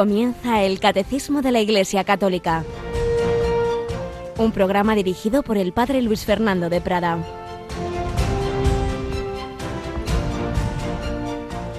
[0.00, 2.64] Comienza el Catecismo de la Iglesia Católica,
[4.38, 7.18] un programa dirigido por el Padre Luis Fernando de Prada.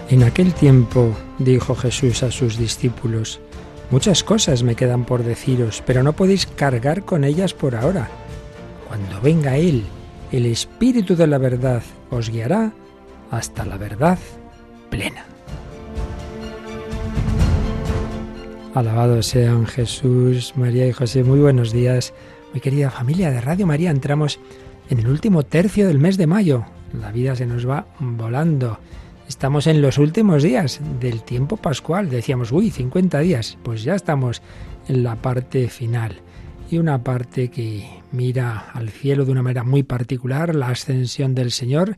[0.07, 3.39] En aquel tiempo dijo Jesús a sus discípulos,
[3.89, 8.07] Muchas cosas me quedan por deciros, pero no podéis cargar con ellas por ahora.
[8.87, 9.83] Cuando venga Él,
[10.31, 12.71] el Espíritu de la verdad os guiará
[13.31, 14.19] hasta la verdad
[14.91, 15.30] plena.
[18.73, 21.25] Alabado sean Jesús, María y José.
[21.25, 22.13] Muy buenos días,
[22.53, 23.91] mi querida familia de Radio María.
[23.91, 24.39] Entramos
[24.89, 26.63] en el último tercio del mes de mayo.
[26.93, 28.79] La vida se nos va volando.
[29.27, 32.09] Estamos en los últimos días del tiempo pascual.
[32.09, 33.57] Decíamos, uy, 50 días.
[33.61, 34.41] Pues ya estamos
[34.87, 36.21] en la parte final.
[36.69, 41.51] Y una parte que mira al cielo de una manera muy particular, la ascensión del
[41.51, 41.97] Señor.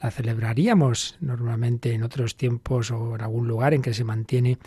[0.00, 4.58] La celebraríamos normalmente en otros tiempos o en algún lugar en que se mantiene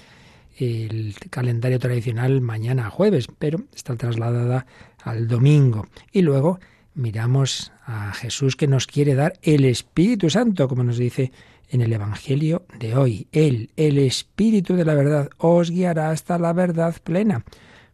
[0.58, 4.66] el calendario tradicional mañana jueves, pero está trasladada
[5.04, 5.88] al domingo.
[6.12, 6.60] Y luego
[6.94, 11.32] miramos a Jesús que nos quiere dar el Espíritu Santo, como nos dice
[11.70, 13.28] en el Evangelio de hoy.
[13.32, 17.44] Él, el Espíritu de la verdad, os guiará hasta la verdad plena.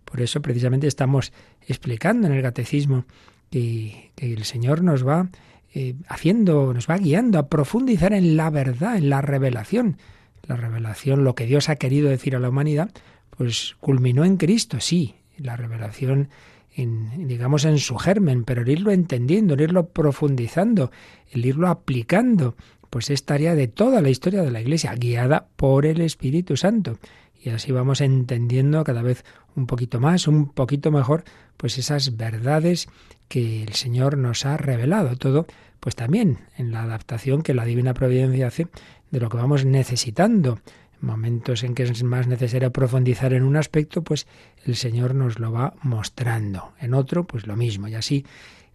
[0.06, 1.34] Por eso precisamente estamos
[1.68, 3.06] explicando en el catecismo
[3.50, 5.30] que, el Señor nos va
[5.74, 9.98] eh, haciendo, nos va guiando a profundizar en la verdad, en la revelación
[10.44, 12.92] la revelación, lo que Dios ha querido decir a la humanidad,
[13.30, 16.30] pues culminó en Cristo, sí, la revelación
[16.76, 20.92] en, digamos en su germen, pero el irlo entendiendo, el irlo profundizando,
[21.32, 22.56] el irlo aplicando,
[22.90, 27.00] pues es tarea de toda la historia de la Iglesia, guiada por el Espíritu Santo.
[27.44, 29.26] Y así vamos entendiendo cada vez
[29.56, 31.24] un poquito más, un poquito mejor,
[31.58, 32.88] pues esas verdades
[33.28, 35.16] que el Señor nos ha revelado.
[35.16, 35.48] Todo,
[35.80, 38.68] pues también en la adaptación que la Divina Providencia hace
[39.12, 40.60] de lo que vamos necesitando.
[41.02, 44.28] En momentos en que es más necesario profundizar en un aspecto, pues
[44.66, 46.74] el Señor nos lo va mostrando.
[46.80, 47.88] En otro, pues lo mismo.
[47.88, 48.26] Y así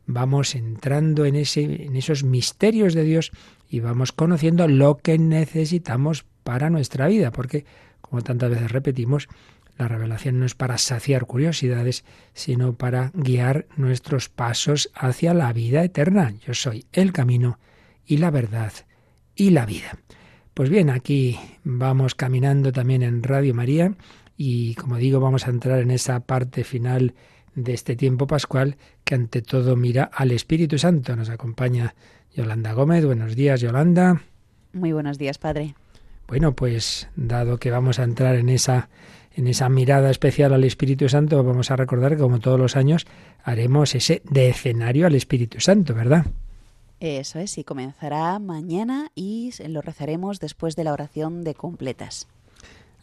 [0.06, 3.32] vamos entrando en, ese, en esos misterios de Dios
[3.68, 7.64] y vamos conociendo lo que necesitamos para nuestra vida, porque,
[8.00, 9.28] como tantas veces repetimos,
[9.78, 15.84] la revelación no es para saciar curiosidades, sino para guiar nuestros pasos hacia la vida
[15.84, 16.34] eterna.
[16.46, 17.58] Yo soy el camino
[18.06, 18.72] y la verdad
[19.34, 19.98] y la vida.
[20.56, 23.92] Pues bien, aquí vamos caminando también en Radio María
[24.38, 27.12] y como digo vamos a entrar en esa parte final
[27.54, 31.14] de este tiempo pascual que ante todo mira al Espíritu Santo.
[31.14, 31.94] Nos acompaña
[32.34, 33.04] Yolanda Gómez.
[33.04, 34.22] Buenos días, Yolanda.
[34.72, 35.74] Muy buenos días, Padre.
[36.26, 38.88] Bueno, pues dado que vamos a entrar en esa
[39.34, 43.06] en esa mirada especial al Espíritu Santo, vamos a recordar que como todos los años
[43.44, 46.24] haremos ese decenario al Espíritu Santo, ¿verdad?
[47.00, 52.26] Eso es, y comenzará mañana y lo rezaremos después de la oración de completas.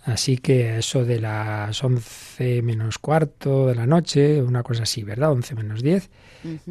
[0.06, 5.32] Así que eso de las once menos cuarto de la noche, una cosa así, ¿verdad?
[5.32, 6.10] Once menos diez,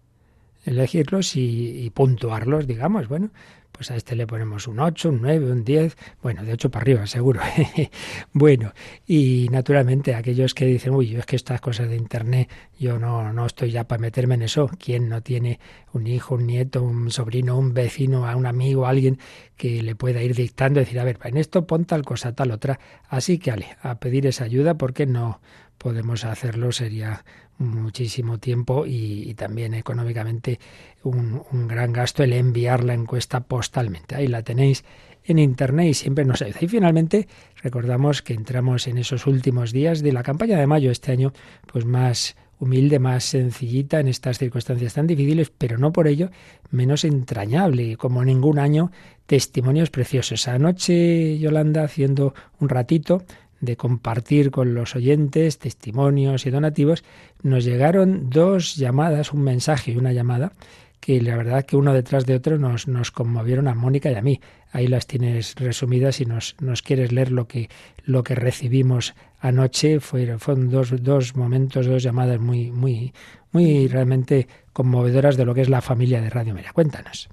[0.65, 3.09] elegirlos y, puntuarlos, digamos.
[3.09, 3.31] Bueno,
[3.73, 6.83] pues a este le ponemos un 8, un 9, un 10, bueno, de 8 para
[6.83, 7.41] arriba, seguro.
[8.33, 8.73] bueno,
[9.07, 13.47] y naturalmente aquellos que dicen, uy, es que estas cosas de Internet, yo no, no
[13.47, 14.71] estoy ya para meterme en eso.
[14.79, 15.59] ¿Quién no tiene
[15.93, 19.19] un hijo, un nieto, un sobrino, un vecino, a un amigo, alguien
[19.57, 22.79] que le pueda ir dictando, decir, a ver, en esto pon tal cosa, tal otra?
[23.09, 23.53] Así que,
[23.83, 25.41] a pedir esa ayuda porque no
[25.79, 27.25] podemos hacerlo, sería
[27.59, 30.59] muchísimo tiempo y, también económicamente
[31.03, 34.15] un, gran gasto el enviar la encuesta postalmente.
[34.15, 34.85] Ahí la tenéis
[35.25, 36.59] en internet y siempre nos ayuda.
[36.61, 37.29] Y finalmente
[37.63, 41.33] recordamos que entramos en esos últimos días de la campaña de mayo este año,
[41.67, 46.31] pues más humilde, más sencillita en estas circunstancias tan difíciles, pero no por ello
[46.71, 48.93] menos entrañable, como ningún año,
[49.27, 50.47] testimonios preciosos.
[50.47, 53.25] Anoche, Yolanda, haciendo un ratito,
[53.63, 57.05] de compartir con los oyentes testimonios y donativos,
[57.43, 60.53] nos llegaron dos llamadas, un mensaje y una llamada,
[61.01, 64.23] que la verdad que uno detrás de otro nos, nos conmovieron a Mónica y a
[64.23, 64.41] mí.
[64.73, 67.71] Ahí las tienes resumidas y nos, nos quieres leer lo que,
[68.05, 70.01] lo que recibimos anoche.
[70.01, 73.13] Fueron, dos, dos momentos, dos llamadas muy, muy,
[73.53, 76.73] muy realmente conmovedoras de lo que es la familia de Radio María.
[76.73, 77.29] Cuéntanos.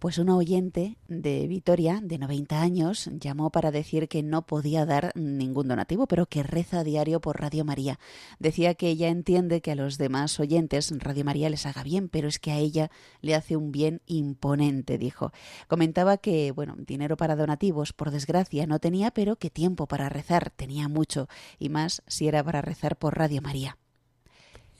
[0.00, 5.12] Pues una oyente de Vitoria, de 90 años, llamó para decir que no podía dar
[5.14, 8.00] ningún donativo, pero que reza a diario por Radio María.
[8.38, 12.28] Decía que ella entiende que a los demás oyentes Radio María les haga bien, pero
[12.28, 15.32] es que a ella le hace un bien imponente, dijo.
[15.68, 20.48] Comentaba que, bueno, dinero para donativos, por desgracia, no tenía, pero que tiempo para rezar
[20.48, 23.76] tenía mucho, y más si era para rezar por Radio María.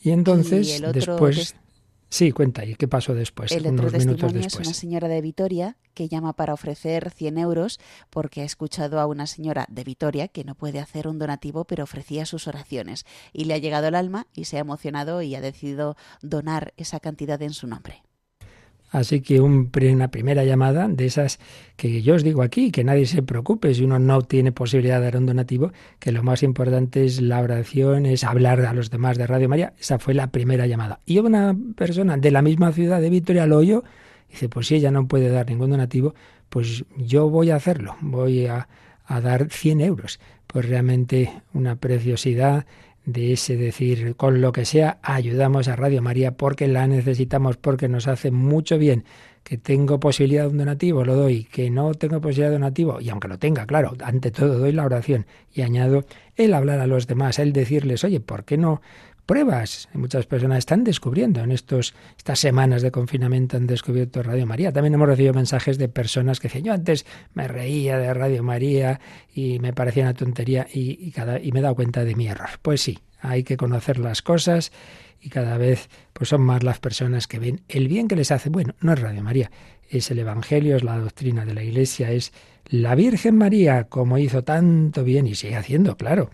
[0.00, 1.56] Y entonces, después
[2.10, 3.52] Sí, cuenta, ¿y qué pasó después?
[3.52, 7.78] El otro testimonio es una señora de Vitoria que llama para ofrecer 100 euros
[8.10, 11.84] porque ha escuchado a una señora de Vitoria que no puede hacer un donativo pero
[11.84, 15.40] ofrecía sus oraciones y le ha llegado el alma y se ha emocionado y ha
[15.40, 18.02] decidido donar esa cantidad en su nombre.
[18.90, 21.38] Así que una primera llamada de esas
[21.76, 25.04] que yo os digo aquí, que nadie se preocupe si uno no tiene posibilidad de
[25.04, 29.16] dar un donativo, que lo más importante es la oración, es hablar a los demás
[29.16, 29.74] de Radio María.
[29.78, 31.00] Esa fue la primera llamada.
[31.06, 33.84] Y una persona de la misma ciudad de Vitoria lo oyó,
[34.28, 36.14] dice, pues si ella no puede dar ningún donativo,
[36.48, 38.68] pues yo voy a hacerlo, voy a,
[39.06, 40.18] a dar 100 euros.
[40.48, 42.66] Pues realmente una preciosidad
[43.04, 47.88] de ese decir, con lo que sea, ayudamos a Radio María porque la necesitamos, porque
[47.88, 49.04] nos hace mucho bien.
[49.42, 51.44] Que tengo posibilidad de un donativo, lo doy.
[51.44, 54.84] Que no tengo posibilidad de donativo, y aunque lo tenga, claro, ante todo doy la
[54.84, 56.04] oración y añado
[56.36, 58.82] el hablar a los demás, el decirles, oye, ¿por qué no
[59.30, 59.88] pruebas.
[59.92, 64.72] Muchas personas están descubriendo en estos, estas semanas de confinamiento han descubierto Radio María.
[64.72, 68.98] También hemos recibido mensajes de personas que decían, yo antes me reía de Radio María
[69.32, 72.48] y me parecía una tontería y, cada, y me he dado cuenta de mi error.
[72.60, 74.72] Pues sí, hay que conocer las cosas
[75.20, 78.48] y cada vez pues son más las personas que ven el bien que les hace.
[78.50, 79.52] Bueno, no es Radio María,
[79.88, 82.32] es el Evangelio, es la doctrina de la Iglesia, es
[82.66, 86.30] la Virgen María, como hizo tanto bien y sigue haciendo, claro,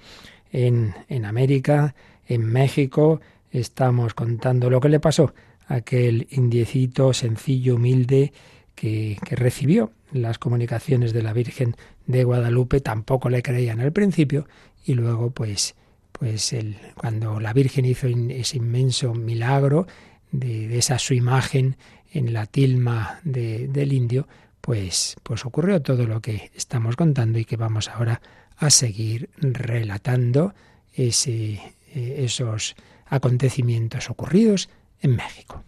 [0.51, 1.95] en, en América,
[2.27, 3.21] en México
[3.51, 5.35] estamos contando lo que le pasó
[5.69, 8.33] a aquel indiecito sencillo, humilde,
[8.75, 11.75] que, recibió las comunicaciones de la Virgen
[12.07, 14.47] de Guadalupe, tampoco le creían al principio,
[14.85, 15.75] y luego pues,
[16.13, 19.87] pues el, cuando la Virgen hizo ese inmenso milagro
[20.31, 21.77] de, de, esa su imagen
[22.13, 24.29] en la tilma de, del indio,
[24.61, 28.21] pues, pues ocurrió todo lo que estamos contando y que vamos ahora
[28.57, 30.55] a seguir relatando
[30.93, 31.61] ese,
[31.97, 32.77] eh, esos
[33.07, 34.69] acontecimientos ocurridos
[35.01, 35.65] en México.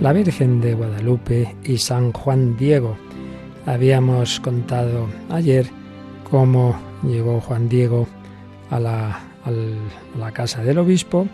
[0.00, 2.96] La Virgen de Guadalupe y San Juan Diego.
[3.66, 5.66] Habíamos contado ayer
[6.30, 8.08] cómo llegó Juan Diego
[8.70, 9.20] a la,
[10.18, 11.28] la casa del obispo,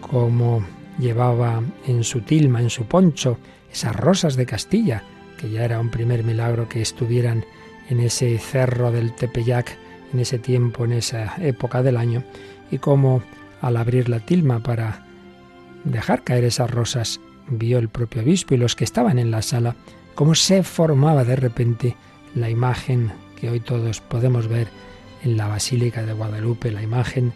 [0.00, 0.64] cómo
[0.98, 3.38] llevaba en su tilma, en su poncho,
[3.72, 5.04] esas rosas de Castilla,
[5.38, 7.44] que ya era un primer milagro que estuvieran
[7.88, 9.78] en ese cerro del Tepeyac
[10.12, 12.24] en ese tiempo, en esa época del año,
[12.70, 13.22] y cómo
[13.60, 15.06] al abrir la tilma para
[15.84, 17.20] dejar caer esas rosas
[17.58, 19.76] vio el propio obispo y los que estaban en la sala
[20.14, 21.96] cómo se formaba de repente
[22.34, 24.68] la imagen que hoy todos podemos ver
[25.22, 27.32] en la Basílica de Guadalupe, la imagen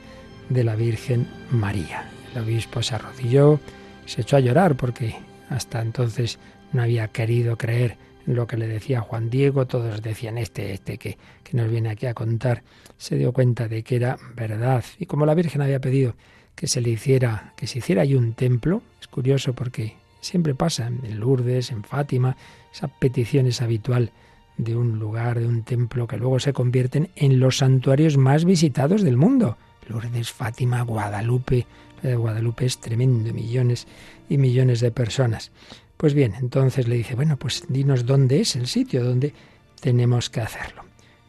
[0.48, 2.10] de la Virgen María.
[2.34, 3.60] El obispo se arrodilló,
[4.06, 5.14] se echó a llorar porque
[5.50, 6.38] hasta entonces
[6.72, 7.96] no había querido creer
[8.26, 11.90] en lo que le decía Juan Diego, todos decían este, este que, que nos viene
[11.90, 12.62] aquí a contar,
[12.98, 14.84] se dio cuenta de que era verdad.
[14.98, 16.14] Y como la Virgen había pedido
[16.56, 18.82] que se le hiciera, que se hiciera allí un templo.
[19.00, 19.94] Es curioso porque
[20.26, 22.36] siempre pasa en Lourdes, en Fátima,
[22.72, 24.12] esa petición es habitual
[24.56, 29.02] de un lugar, de un templo, que luego se convierten en los santuarios más visitados
[29.02, 29.56] del mundo.
[29.88, 31.66] Lourdes, Fátima, Guadalupe.
[32.02, 33.86] De Guadalupe es tremendo, millones
[34.28, 35.50] y millones de personas.
[35.96, 39.32] Pues bien, entonces le dice, bueno, pues dinos dónde es el sitio donde
[39.80, 40.84] tenemos que hacerlo.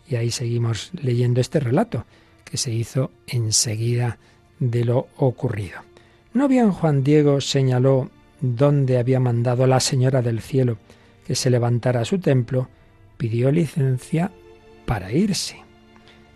[0.10, 2.06] Y ahí seguimos leyendo este relato,
[2.44, 4.18] que se hizo enseguida
[4.60, 5.82] de lo ocurrido.
[6.34, 8.10] ¿No bien Juan Diego señaló
[8.42, 10.78] dónde había mandado la Señora del Cielo
[11.26, 12.70] que se levantara a su templo,
[13.18, 14.32] pidió licencia
[14.86, 15.58] para irse.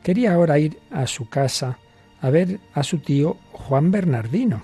[0.03, 1.77] Quería ahora ir a su casa
[2.20, 4.63] a ver a su tío Juan Bernardino,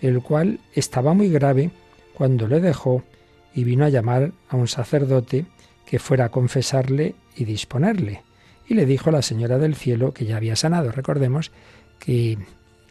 [0.00, 1.70] el cual estaba muy grave
[2.14, 3.02] cuando le dejó
[3.54, 5.46] y vino a llamar a un sacerdote
[5.86, 8.22] que fuera a confesarle y disponerle.
[8.66, 10.90] y le dijo a la Señora del Cielo que ya había sanado.
[10.90, 11.52] Recordemos
[11.98, 12.38] que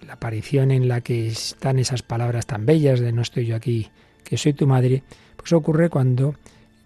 [0.05, 3.89] la aparición en la que están esas palabras tan bellas de no estoy yo aquí,
[4.23, 5.03] que soy tu madre,
[5.37, 6.35] pues ocurre cuando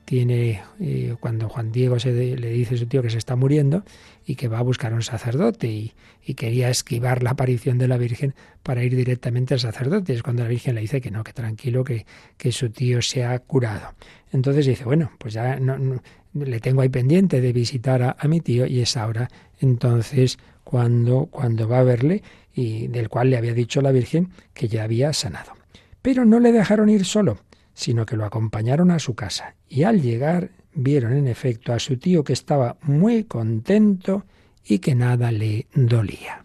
[0.08, 3.84] tiene eh, cuando Juan Diego se le dice a su tío que se está muriendo
[4.26, 5.94] y que va a buscar a un sacerdote y,
[6.36, 10.14] quería esquivar la aparición de la Virgen para ir directamente al sacerdote.
[10.14, 12.06] Es cuando la Virgen le dice que no, que tranquilo, que,
[12.36, 13.94] que su tío se ha curado.
[14.34, 16.02] Entonces dice, bueno, pues ya no,
[16.34, 19.30] le tengo ahí pendiente de visitar a, a, mi tío y es ahora
[19.62, 22.24] entonces cuando, cuando va a verle
[22.58, 25.54] y del cual le había dicho la Virgen que ya había sanado.
[26.02, 27.38] Pero no le dejaron ir solo,
[27.76, 31.98] sino que lo acompañaron a su casa y al llegar vieron en efecto a su
[31.98, 34.26] tío que estaba muy contento
[34.66, 36.44] y que nada le dolía.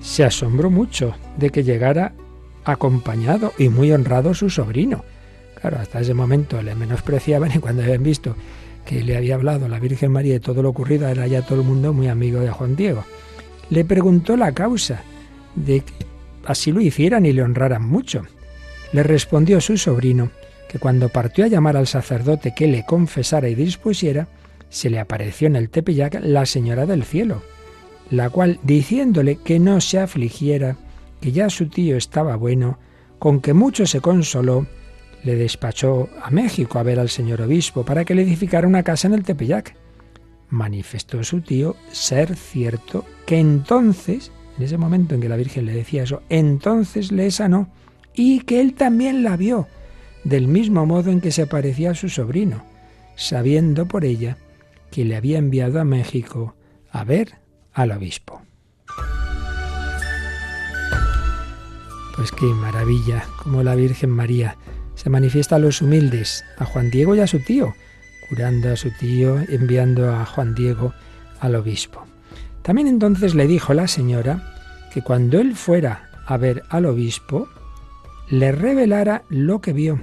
[0.00, 2.12] Se asombró mucho de que llegara
[2.64, 5.04] acompañado y muy honrado su sobrino.
[5.60, 8.36] Claro, hasta ese momento le menospreciaban y cuando habían visto
[8.84, 11.66] que le había hablado la Virgen María de todo lo ocurrido, era ya todo el
[11.66, 13.04] mundo muy amigo de Juan Diego.
[13.70, 15.02] Le preguntó la causa
[15.54, 15.92] de que
[16.44, 18.22] así lo hicieran y le honraran mucho.
[18.92, 20.30] Le respondió su sobrino
[20.68, 24.28] que cuando partió a llamar al sacerdote que le confesara y dispusiera,
[24.68, 27.42] se le apareció en el Tepeyac la Señora del Cielo,
[28.10, 30.76] la cual, diciéndole que no se afligiera,
[31.20, 32.78] que ya su tío estaba bueno,
[33.18, 34.66] con que mucho se consoló,
[35.24, 39.08] le despachó a México a ver al señor obispo para que le edificara una casa
[39.08, 39.74] en el Tepeyac.
[40.50, 45.72] Manifestó su tío ser cierto que entonces, en ese momento en que la Virgen le
[45.72, 47.68] decía eso, entonces le sanó
[48.14, 49.66] y que él también la vio,
[50.22, 52.62] del mismo modo en que se parecía a su sobrino,
[53.16, 54.36] sabiendo por ella
[54.90, 56.54] que le había enviado a México
[56.90, 57.38] a ver
[57.72, 58.42] al obispo.
[62.14, 64.56] Pues qué maravilla, como la Virgen María
[64.94, 67.74] se manifiesta a los humildes, a Juan Diego y a su tío,
[68.28, 70.94] curando a su tío, enviando a Juan Diego
[71.40, 72.04] al obispo.
[72.62, 74.54] También entonces le dijo la señora
[74.92, 77.48] que cuando él fuera a ver al obispo,
[78.30, 80.00] le revelara lo que vio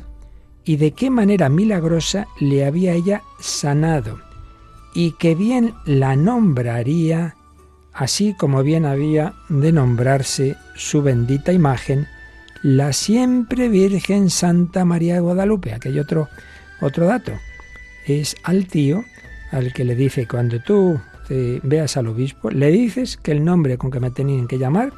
[0.63, 4.19] y de qué manera milagrosa le había ella sanado,
[4.93, 7.36] y que bien la nombraría
[7.93, 12.07] así como bien había de nombrarse su bendita imagen,
[12.63, 15.74] la siempre Virgen Santa María de Guadalupe.
[15.74, 16.30] Aquí hay otro,
[16.82, 17.34] otro dato.
[18.06, 19.03] Es al tío
[19.51, 21.00] al que le dice, cuando tú
[21.63, 24.91] veas al obispo, le dices que el nombre con que me tenían que llamar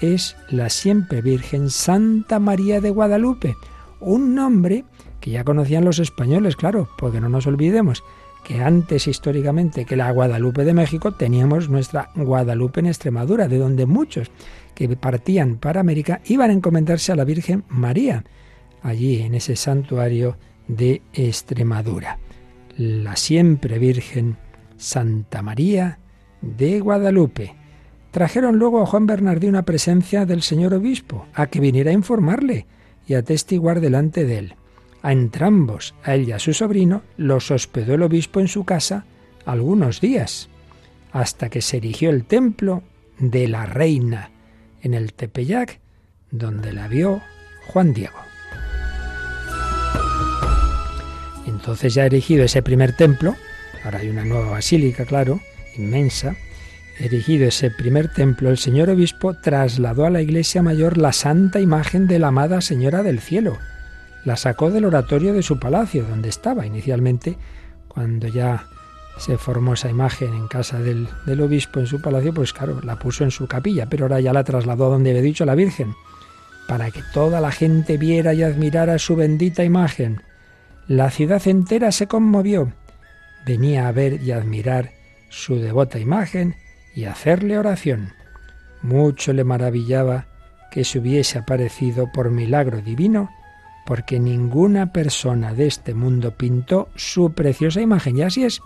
[0.00, 3.56] es la siempre Virgen Santa María de Guadalupe.
[4.00, 4.84] Un nombre
[5.20, 8.02] que ya conocían los españoles, claro, porque no nos olvidemos
[8.46, 13.86] que antes históricamente que la Guadalupe de México teníamos nuestra Guadalupe en Extremadura, de donde
[13.86, 14.30] muchos
[14.72, 18.22] que partían para América iban a encomendarse a la Virgen María,
[18.82, 20.36] allí en ese santuario
[20.68, 22.20] de Extremadura.
[22.76, 24.36] La siempre Virgen
[24.76, 25.98] Santa María
[26.40, 27.56] de Guadalupe.
[28.12, 32.66] Trajeron luego a Juan Bernardino una presencia del señor obispo, a que viniera a informarle
[33.08, 34.54] y a testiguar delante de él.
[35.06, 39.04] A entrambos, a él y a su sobrino, los hospedó el obispo en su casa
[39.44, 40.48] algunos días,
[41.12, 42.82] hasta que se erigió el templo
[43.20, 44.32] de la reina
[44.82, 45.78] en el Tepeyac,
[46.32, 47.22] donde la vio
[47.68, 48.18] Juan Diego.
[51.46, 53.36] Entonces ya erigido ese primer templo,
[53.84, 55.38] ahora hay una nueva basílica, claro,
[55.76, 56.34] inmensa,
[56.98, 62.08] erigido ese primer templo, el señor obispo trasladó a la iglesia mayor la santa imagen
[62.08, 63.56] de la amada Señora del Cielo,
[64.26, 67.38] la sacó del oratorio de su palacio, donde estaba inicialmente,
[67.86, 68.66] cuando ya
[69.18, 71.08] se formó esa imagen en casa del,
[71.40, 74.42] obispo en su palacio, pues claro, la puso en su capilla, pero ahora ya la
[74.42, 75.94] trasladó a donde había dicho la Virgen,
[76.66, 80.22] para que toda la gente viera y admirara su bendita imagen.
[80.88, 82.72] La ciudad entera se conmovió,
[83.46, 84.90] venía a ver y admirar
[85.28, 86.56] su devota imagen
[86.96, 88.12] y hacerle oración.
[88.82, 90.26] Mucho le maravillaba
[90.72, 93.30] que se hubiese aparecido por milagro divino
[93.86, 98.18] porque ninguna persona de este mundo pintó su preciosa imagen.
[98.18, 98.60] Y así es.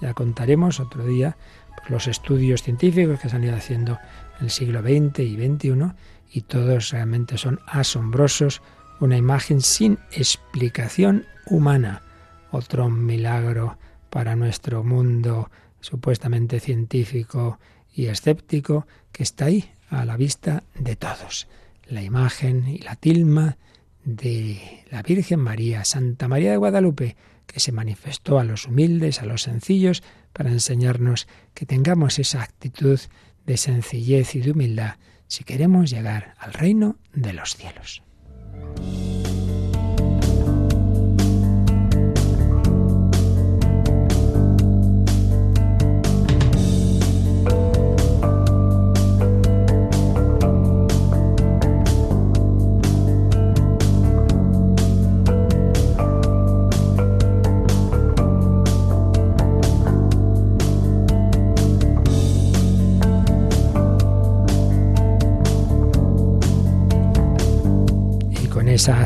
[0.00, 1.36] Ya contaremos otro día
[1.76, 3.98] pues, los estudios científicos que se han ido haciendo
[4.38, 5.92] en el siglo XX y XXI
[6.30, 8.62] y todos realmente son asombrosos.
[9.00, 12.02] Una imagen sin explicación humana.
[12.52, 13.78] Otro milagro
[14.10, 15.50] para nuestro mundo
[15.80, 17.58] supuestamente científico
[17.92, 21.48] y escéptico que está ahí a la vista de todos.
[21.88, 23.56] La imagen y la tilma
[24.04, 27.16] de la Virgen María, Santa María de Guadalupe,
[27.46, 32.98] que se manifestó a los humildes, a los sencillos, para enseñarnos que tengamos esa actitud
[33.46, 38.02] de sencillez y de humildad si queremos llegar al reino de los cielos.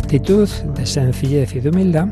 [0.07, 2.07] Actitud de sencillez y de humildad,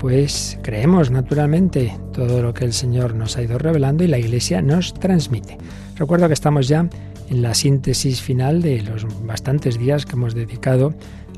[0.00, 4.60] pues creemos naturalmente todo lo que el Señor nos ha ido revelando y la Iglesia
[4.60, 5.56] nos transmite.
[5.94, 6.90] Recuerdo que estamos ya
[7.30, 10.94] en la síntesis final de los bastantes días que hemos dedicado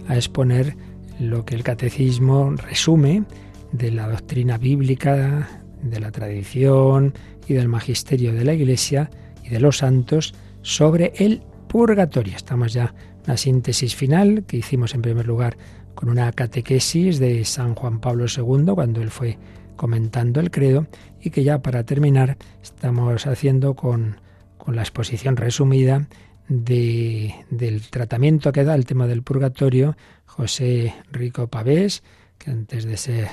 [0.08, 0.74] a exponer
[1.20, 3.24] lo que el catecismo resume
[3.72, 5.50] de la doctrina bíblica,
[5.82, 7.12] de la tradición
[7.46, 9.10] y del magisterio de la Iglesia
[9.42, 12.36] y de los santos sobre el purgatorio.
[12.36, 15.56] Estamos ya en la síntesis final que hicimos en primer lugar
[15.94, 19.38] con una catequesis de San Juan Pablo II cuando él fue
[19.76, 20.86] comentando el credo
[21.20, 24.16] y que ya para terminar estamos haciendo con
[24.64, 26.08] con la exposición resumida
[26.48, 32.02] de, del tratamiento que da el tema del purgatorio José Rico Pavés,
[32.38, 33.28] que antes de ser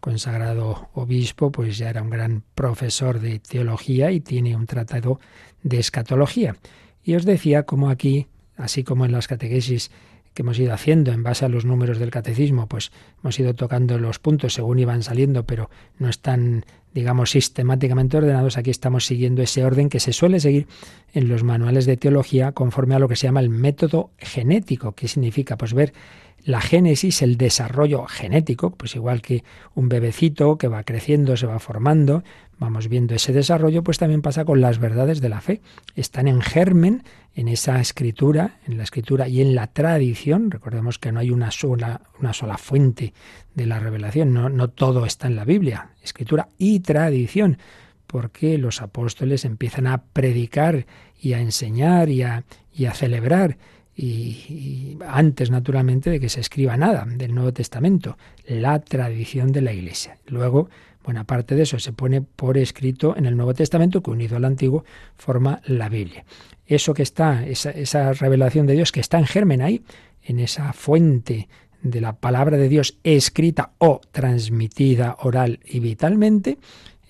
[0.00, 5.20] consagrado obispo, pues ya era un gran profesor de teología y tiene un tratado
[5.62, 6.56] de escatología.
[7.02, 8.26] Y os decía como aquí,
[8.60, 9.90] así como en las catequesis
[10.34, 13.98] que hemos ido haciendo en base a los números del catecismo, pues hemos ido tocando
[13.98, 16.64] los puntos según iban saliendo, pero no están,
[16.94, 18.56] digamos, sistemáticamente ordenados.
[18.56, 20.68] Aquí estamos siguiendo ese orden que se suele seguir
[21.12, 25.08] en los manuales de teología conforme a lo que se llama el método genético, que
[25.08, 25.92] significa pues ver
[26.44, 29.44] la génesis, el desarrollo genético, pues igual que
[29.74, 32.22] un bebecito que va creciendo, se va formando,
[32.58, 35.60] vamos viendo ese desarrollo, pues también pasa con las verdades de la fe.
[35.96, 37.02] Están en germen
[37.34, 40.50] en esa escritura, en la escritura y en la tradición.
[40.50, 43.14] Recordemos que no hay una sola, una sola fuente
[43.54, 47.58] de la revelación, no, no todo está en la Biblia, escritura y tradición,
[48.06, 50.86] porque los apóstoles empiezan a predicar
[51.18, 53.56] y a enseñar y a, y a celebrar
[53.96, 59.72] y, antes naturalmente de que se escriba nada del Nuevo Testamento, la tradición de la
[59.72, 60.18] Iglesia.
[60.26, 60.70] Luego,
[61.04, 64.44] buena parte de eso se pone por escrito en el Nuevo Testamento, que unido al
[64.44, 64.84] Antiguo
[65.16, 66.24] forma la Biblia.
[66.66, 69.82] Eso que está, esa, esa revelación de Dios que está en germen ahí,
[70.22, 71.48] en esa fuente
[71.82, 76.58] de la palabra de Dios escrita o transmitida oral y vitalmente,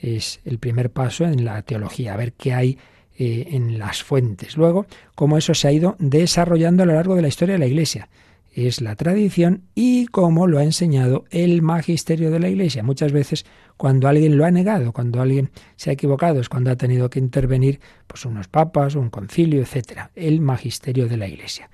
[0.00, 2.78] es el primer paso en la teología, a ver qué hay
[3.22, 4.56] eh, en las fuentes.
[4.56, 7.66] Luego, cómo eso se ha ido desarrollando a lo largo de la historia de la
[7.66, 8.08] Iglesia.
[8.50, 12.82] Es la tradición y cómo lo ha enseñado el magisterio de la Iglesia.
[12.82, 13.44] Muchas veces
[13.76, 17.18] cuando alguien lo ha negado, cuando alguien se ha equivocado, es cuando ha tenido que
[17.18, 20.12] intervenir pues unos papas, un concilio, etcétera.
[20.14, 21.68] El magisterio de la Iglesia.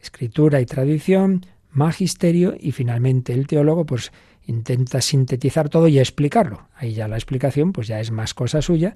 [0.00, 4.12] Escritura y tradición, magisterio y finalmente el teólogo pues
[4.46, 6.68] intenta sintetizar todo y explicarlo.
[6.76, 8.94] Ahí ya la explicación pues ya es más cosa suya,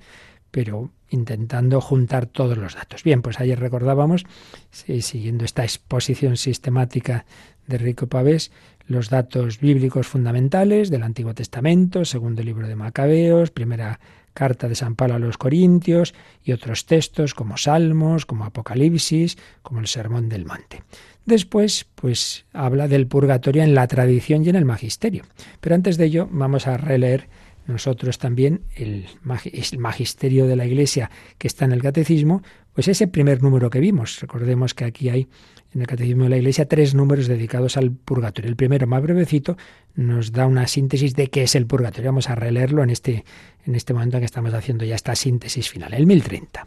[0.57, 3.03] pero intentando juntar todos los datos.
[3.03, 4.25] Bien, pues ayer recordábamos,
[4.73, 7.27] siguiendo esta exposición sistemática
[7.67, 8.53] de Rico Pavés,
[8.87, 14.01] los datos bíblicos fundamentales del Antiguo Testamento, segundo libro de Macabeos, primera
[14.33, 19.81] carta de San Pablo a los Corintios y otros textos como Salmos, como Apocalipsis, como
[19.81, 20.85] el Sermón del Monte.
[21.27, 25.25] Después, pues habla del purgatorio en la tradición y en el magisterio.
[25.61, 27.29] Pero antes de ello, vamos a releer
[27.67, 29.07] nosotros también el,
[29.79, 34.21] magisterio de la Iglesia que está en el catecismo, pues ese primer número que vimos.
[34.21, 35.29] Recordemos que aquí hay
[35.75, 38.49] en el catecismo de la Iglesia tres números dedicados al purgatorio.
[38.49, 39.57] El primero, más brevecito,
[39.95, 42.11] nos da una síntesis de qué es el purgatorio.
[42.11, 43.25] Vamos a releerlo en este,
[43.65, 46.67] en este momento en que estamos haciendo ya esta síntesis final, el 1030.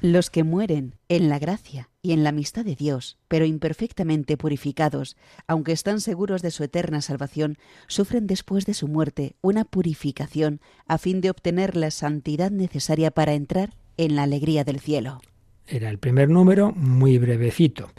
[0.00, 5.16] Los que mueren en la gracia y en la amistad de Dios, pero imperfectamente purificados,
[5.46, 10.98] aunque están seguros de su eterna salvación, sufren después de su muerte una purificación a
[10.98, 15.20] fin de obtener la santidad necesaria para entrar en la alegría del cielo.
[15.66, 17.90] Era el primer número, muy brevecito.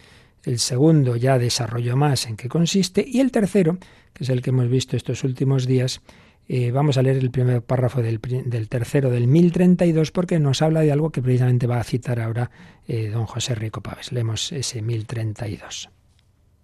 [0.44, 3.78] El segundo ya desarrolló más en qué consiste y el tercero,
[4.14, 6.02] que es el que hemos visto estos últimos días,
[6.54, 8.20] eh, vamos a leer el primer párrafo del,
[8.68, 12.52] tercero del 1032 porque nos habla de algo que precisamente va a citar ahora
[12.90, 14.12] eh, don José Rico Paves.
[14.12, 15.90] Leemos ese 1032.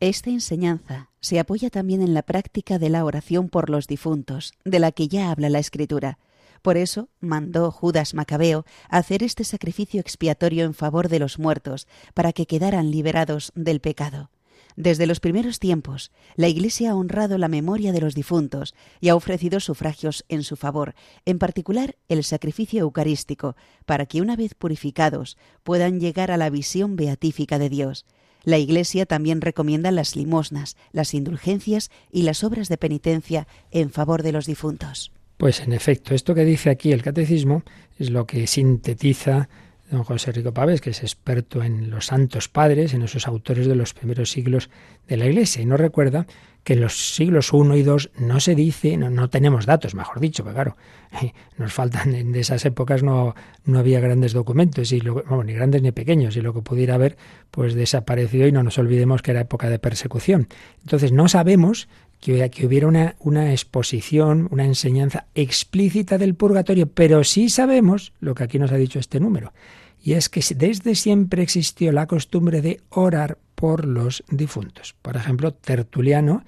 [0.01, 4.79] Esta enseñanza se apoya también en la práctica de la oración por los difuntos, de
[4.79, 6.19] la que ya habla la Escritura.
[6.61, 12.33] Por eso mandó Judas Macabeo hacer este sacrificio expiatorio en favor de los muertos, para
[12.33, 14.31] que quedaran liberados del pecado.
[14.77, 19.15] Desde los primeros tiempos, la Iglesia ha honrado la memoria de los difuntos y ha
[19.15, 20.93] ofrecido sufragios en su favor,
[21.25, 23.55] en particular el sacrificio eucarístico,
[23.87, 28.05] para que una vez purificados puedan llegar a la visión beatífica de Dios.
[28.43, 34.21] La Iglesia también recomienda las limosnas, las indulgencias y las obras de penitencia en favor
[34.21, 35.11] de los difuntos.
[35.37, 37.63] Pues en efecto, esto que dice aquí el catecismo
[37.97, 39.49] es lo que sintetiza
[39.89, 43.75] don José Rico Pávez, que es experto en los santos padres, en esos autores de
[43.75, 44.69] los primeros siglos
[45.07, 46.27] de la Iglesia, y nos recuerda
[46.63, 50.43] que en los siglos I y II no se dice, no, tenemos datos, mejor dicho,
[50.43, 50.75] que claro,
[51.57, 56.35] nos faltan, en esas épocas no, no había grandes documentos, y ni grandes ni pequeños,
[56.35, 57.15] y lo que pudiera haber,
[57.51, 60.49] pues desapareció y no nos olvidemos que era época de persecución.
[60.81, 61.87] Entonces no sabemos
[62.19, 62.87] que, hubiera
[63.19, 68.77] una, exposición, una enseñanza explícita del purgatorio, pero sí sabemos lo que aquí nos ha
[68.77, 69.53] dicho este número,
[70.01, 74.95] y es que desde siempre existió la costumbre de orar por los difuntos.
[75.01, 76.43] Por ejemplo, Tertuliano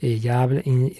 [0.00, 0.48] eh, ya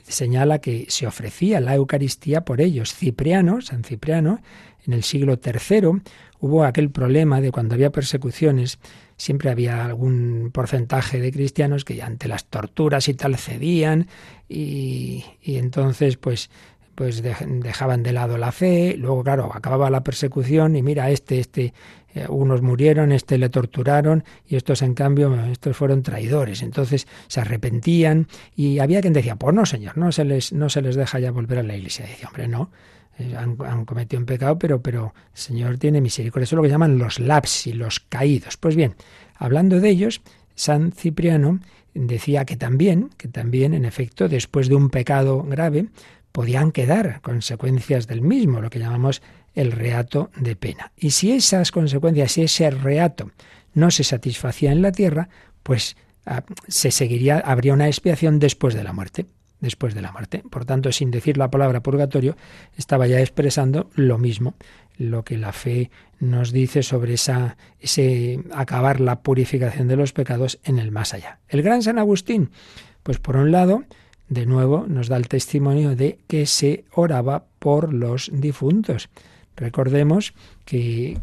[0.06, 2.94] señala que se ofrecía la Eucaristía por ellos.
[2.94, 4.40] Cipriano, San Cipriano,
[4.86, 6.02] en el siglo III
[6.40, 8.78] hubo aquel problema de cuando había persecuciones,
[9.16, 14.08] siempre había algún porcentaje de cristianos que ante las torturas y tal cedían
[14.48, 16.50] y, y entonces pues
[16.96, 21.74] pues dejaban de lado la fe, luego claro, acababa la persecución y mira, este, este,
[22.14, 26.62] eh, unos murieron, este le torturaron y estos en cambio, estos fueron traidores.
[26.62, 30.80] Entonces se arrepentían y había quien decía, pues no señor, no se les, no se
[30.80, 32.06] les deja ya volver a la iglesia.
[32.06, 32.70] Y decía, hombre, no,
[33.18, 36.44] han, han, cometido un pecado, pero, pero el Señor tiene misericordia.
[36.44, 38.56] Eso es lo que llaman los lapsi, los caídos.
[38.56, 38.94] Pues bien,
[39.36, 40.20] hablando de ellos,
[40.54, 41.60] San Cipriano
[41.94, 45.86] decía que también, que también, en efecto, después de un pecado grave,
[46.32, 49.22] podían quedar consecuencias del mismo, lo que llamamos
[49.54, 50.92] el reato de pena.
[50.96, 53.30] Y si esas consecuencias, si ese reato
[53.72, 55.28] no se satisfacía en la tierra,
[55.62, 59.26] pues ah, se seguiría, habría una expiación después de la muerte.
[59.60, 60.42] Después de la muerte.
[60.50, 62.36] Por tanto, sin decir la palabra purgatorio,
[62.76, 64.54] estaba ya expresando lo mismo,
[64.98, 65.90] lo que la fe
[66.20, 71.38] nos dice sobre esa, ese acabar la purificación de los pecados en el más allá.
[71.48, 72.50] El gran San Agustín,
[73.02, 73.84] pues por un lado,
[74.28, 79.08] de nuevo nos da el testimonio de que se oraba por los difuntos.
[79.56, 81.18] Recordemos que,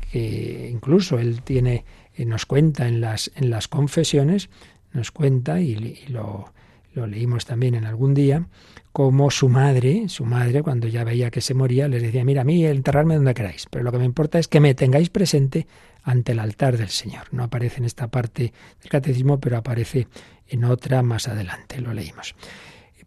[0.71, 4.49] incluso él tiene, eh, nos cuenta en las, en las confesiones,
[4.91, 6.51] nos cuenta, y, lo,
[6.93, 8.47] lo, leímos también en algún día,
[8.91, 12.45] como su madre, su madre, cuando ya veía que se moría, les decía, mira, a
[12.45, 15.67] mí enterrarme donde queráis, pero lo que me importa es que me tengáis presente
[16.03, 17.27] ante el altar del Señor.
[17.31, 20.07] No aparece en esta parte del catecismo, pero aparece
[20.47, 22.35] en otra más adelante, lo leímos.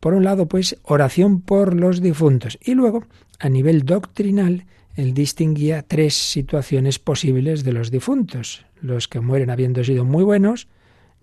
[0.01, 2.59] Por un lado, pues, oración por los difuntos.
[2.63, 3.05] Y luego,
[3.39, 8.65] a nivel doctrinal, él distinguía tres situaciones posibles de los difuntos.
[8.81, 10.69] Los que mueren habiendo sido muy buenos,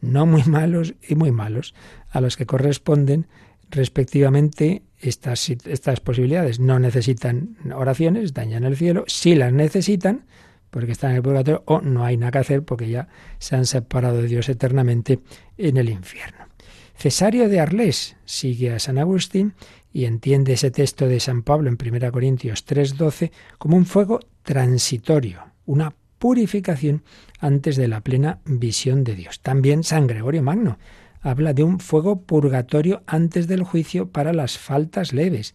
[0.03, 1.73] no muy malos y muy malos,
[2.11, 3.27] a los que corresponden
[3.71, 6.59] respectivamente estas, estas posibilidades.
[6.59, 9.05] No necesitan oraciones, están ya en el cielo.
[9.07, 10.25] Si las necesitan,
[10.69, 13.07] porque están en el purgatorio, o no hay nada que hacer porque ya
[13.39, 15.19] se han separado de Dios eternamente
[15.57, 16.47] en el infierno.
[16.95, 19.53] Cesario de Arles sigue a San Agustín
[19.91, 25.43] y entiende ese texto de San Pablo en 1 Corintios 3:12 como un fuego transitorio,
[25.65, 27.03] una purificación
[27.41, 29.41] antes de la plena visión de Dios.
[29.41, 30.79] También San Gregorio Magno
[31.19, 35.53] habla de un fuego purgatorio antes del juicio para las faltas leves.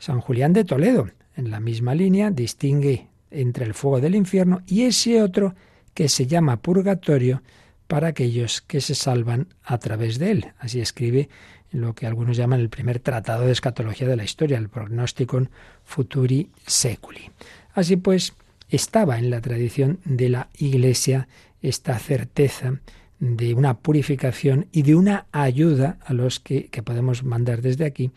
[0.00, 4.82] San Julián de Toledo, en la misma línea, distingue entre el fuego del infierno y
[4.82, 5.54] ese otro
[5.94, 7.44] que se llama purgatorio
[7.86, 10.46] para aquellos que se salvan a través de él.
[10.58, 11.28] Así escribe
[11.70, 15.50] lo que algunos llaman el primer tratado de escatología de la historia, el Prognosticon
[15.84, 17.30] Futuri Seculi.
[17.74, 18.34] Así pues,
[18.70, 21.28] estaba en la tradición de la Iglesia
[21.62, 22.80] esta certeza
[23.18, 28.10] de una purificación y de una ayuda a los que, que podemos mandar desde aquí,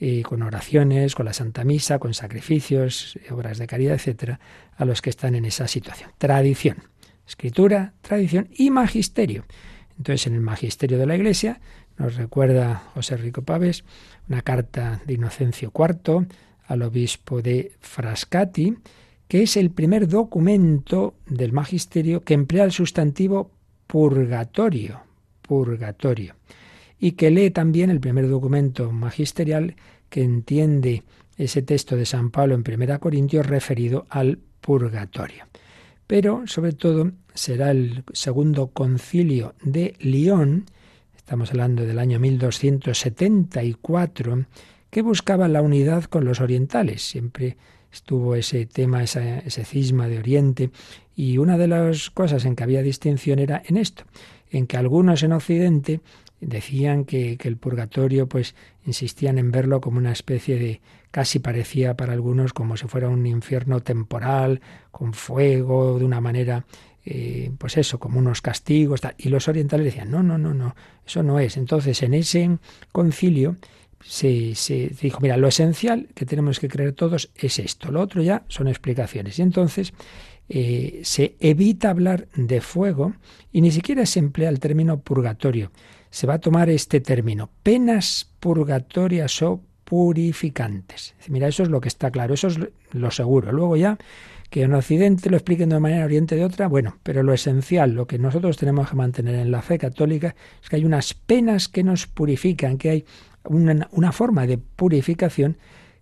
[0.00, 4.40] eh, con oraciones, con la Santa Misa, con sacrificios, obras de caridad, etcétera,
[4.76, 6.10] a los que están en esa situación.
[6.16, 6.78] Tradición
[7.28, 9.44] escritura, tradición y magisterio.
[9.98, 11.60] Entonces, en el magisterio de la Iglesia,
[11.98, 13.84] nos recuerda José Rico Paves
[14.28, 16.26] una carta de Inocencio IV
[16.66, 18.76] al obispo de Frascati,
[19.28, 23.50] que es el primer documento del magisterio que emplea el sustantivo
[23.86, 25.00] purgatorio,
[25.42, 26.34] purgatorio,
[26.98, 29.76] y que lee también el primer documento magisterial
[30.08, 31.02] que entiende
[31.36, 35.44] ese texto de San Pablo en 1 Corintios referido al purgatorio
[36.08, 40.64] pero sobre todo será el segundo concilio de Lyon,
[41.16, 44.46] estamos hablando del año 1274,
[44.90, 47.02] que buscaba la unidad con los orientales.
[47.02, 47.58] Siempre
[47.92, 50.70] estuvo ese tema, ese, cisma de Oriente,
[51.14, 54.04] y una de las cosas en que había distinción era en esto,
[54.50, 56.00] en que algunos en Occidente
[56.40, 58.54] decían que, que, el purgatorio, pues
[58.86, 63.26] insistían en verlo como una especie de casi parecía para algunos como si fuera un
[63.26, 66.64] infierno temporal, con fuego, de una manera,
[67.04, 69.00] eh, pues eso, como unos castigos.
[69.16, 70.74] Y los orientales decían, no, no, no, no,
[71.06, 71.56] eso no es.
[71.56, 72.58] Entonces, en ese
[72.92, 73.56] concilio
[74.00, 78.44] se, dijo, mira, lo esencial que tenemos que creer todos es esto, lo otro ya
[78.48, 79.38] son explicaciones.
[79.38, 79.92] Y entonces
[80.48, 83.14] eh, se evita hablar de fuego
[83.52, 85.70] y ni siquiera se emplea el término purgatorio.
[86.10, 91.14] Se va a tomar este término, penas purgatorias o purificantes.
[91.28, 92.58] Mira, eso es lo que está claro, eso es
[92.92, 93.52] lo seguro.
[93.52, 93.98] Luego ya
[94.50, 97.92] que en Occidente lo expliquen de una manera, Oriente de otra, bueno, pero lo esencial,
[97.92, 101.68] lo que nosotros tenemos que mantener en la fe católica es que hay unas penas
[101.68, 103.04] que nos purifican, que hay
[103.48, 105.58] una, forma de purificación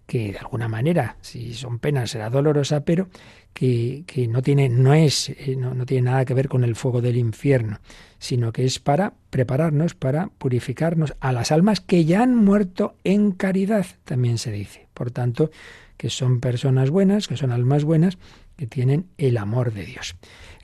[0.06, 3.08] que de alguna manera, si son penas, será dolorosa, pero
[3.52, 6.76] que, que no tiene, no es, eh, no, no, tiene nada que ver con el
[6.76, 7.80] fuego del infierno,
[8.18, 13.32] sino que es para prepararnos, para purificarnos a las almas que ya han muerto en
[13.32, 14.86] caridad, también se dice.
[14.94, 15.50] Por tanto,
[15.96, 18.18] que son personas buenas, que son almas buenas,
[18.56, 20.16] que tienen el amor de Dios.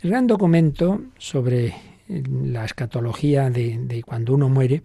[0.03, 1.75] El gran documento sobre
[2.09, 4.83] la escatología de cuando uno muere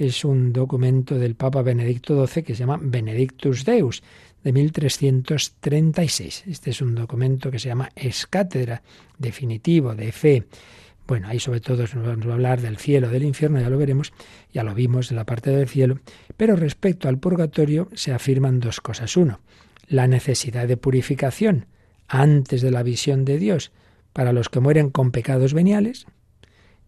[0.00, 4.02] es un documento del Papa Benedicto XII que se llama Benedictus Deus,
[4.42, 6.44] de 1336.
[6.46, 8.82] Este es un documento que se llama Escátedra,
[9.18, 10.44] definitivo, de fe.
[11.06, 14.14] Bueno, ahí sobre todo nos vamos a hablar del cielo, del infierno, ya lo veremos,
[14.54, 16.00] ya lo vimos en la parte del cielo.
[16.34, 19.18] Pero respecto al purgatorio se afirman dos cosas.
[19.18, 19.40] Uno,
[19.86, 21.66] la necesidad de purificación
[22.08, 23.70] antes de la visión de Dios
[24.14, 26.06] para los que mueren con pecados veniales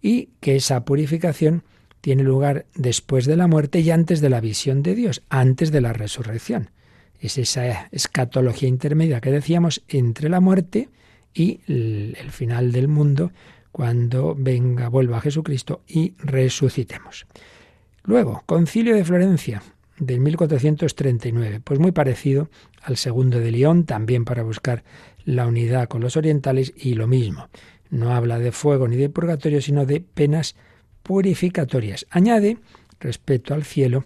[0.01, 1.62] y que esa purificación
[2.02, 5.80] tiene lugar después de la muerte y antes de la visión de Dios, antes de
[5.80, 6.70] la resurrección.
[7.20, 10.88] Es esa escatología intermedia que decíamos entre la muerte
[11.32, 13.30] y el, final del mundo,
[13.70, 17.26] cuando venga, vuelva Jesucristo y resucitemos.
[18.02, 19.62] Luego, Concilio de Florencia,
[19.96, 22.50] del 1439, pues muy parecido
[22.82, 24.82] al segundo de León, también para buscar
[25.24, 27.48] la unidad con los orientales y lo mismo.
[27.90, 30.56] No habla de fuego ni de purgatorio, sino de penas
[31.02, 32.06] purificatorias.
[32.10, 32.58] Añade,
[33.00, 34.04] respecto al cielo,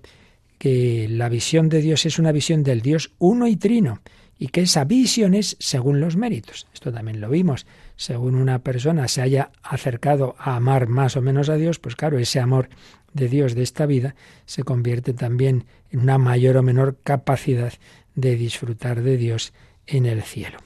[0.58, 4.00] que la visión de Dios es una visión del Dios uno y trino,
[4.38, 6.66] y que esa visión es según los méritos.
[6.74, 7.66] Esto también lo vimos.
[7.96, 12.18] Según una persona se haya acercado a amar más o menos a Dios, pues claro,
[12.18, 12.68] ese amor
[13.14, 17.72] de Dios de esta vida se convierte también en una mayor o menor capacidad
[18.14, 19.54] de disfrutar de Dios
[19.86, 20.58] en el cielo.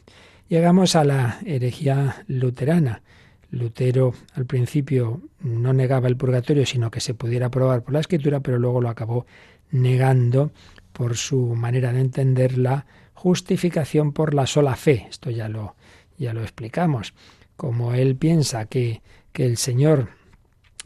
[0.49, 3.03] Llegamos a la herejía luterana.
[3.51, 8.41] Lutero al principio no negaba el purgatorio, sino que se pudiera probar por la escritura,
[8.41, 9.27] pero luego lo acabó
[9.71, 10.53] negando
[10.93, 15.07] por su manera de entender la justificación por la sola fe.
[15.11, 15.75] Esto ya lo,
[16.19, 17.15] ya lo explicamos.
[17.57, 20.09] Como él piensa que, que el Señor,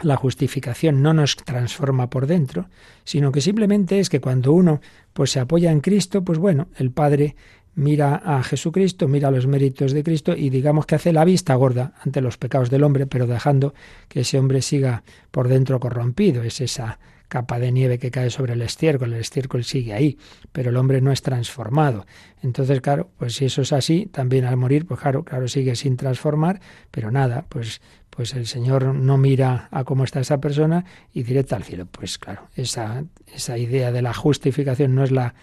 [0.03, 2.69] la justificación no nos transforma por dentro,
[3.05, 4.81] sino que simplemente es que cuando uno
[5.13, 7.37] pues se apoya en Cristo, pues bueno, el Padre
[7.75, 11.95] mira a Jesucristo, mira los méritos de Cristo y digamos que hace la vista gorda
[12.05, 13.75] ante los pecados del hombre, pero dejando
[14.09, 16.43] que ese hombre siga por dentro corrompido.
[16.43, 20.19] Es esa capa de nieve que cae sobre el estiércol, el estiércol sigue ahí,
[20.53, 22.07] pero el hombre no es transformado.
[22.43, 25.97] Entonces, claro, pues si eso es así, también al morir, pues claro, claro, sigue sin
[25.97, 26.61] transformar,
[26.91, 27.81] pero nada, pues
[28.15, 31.87] pues el Señor no mira a cómo está esa persona y directa al cielo.
[31.87, 35.35] Pues claro, esa, esa idea de la justificación no es la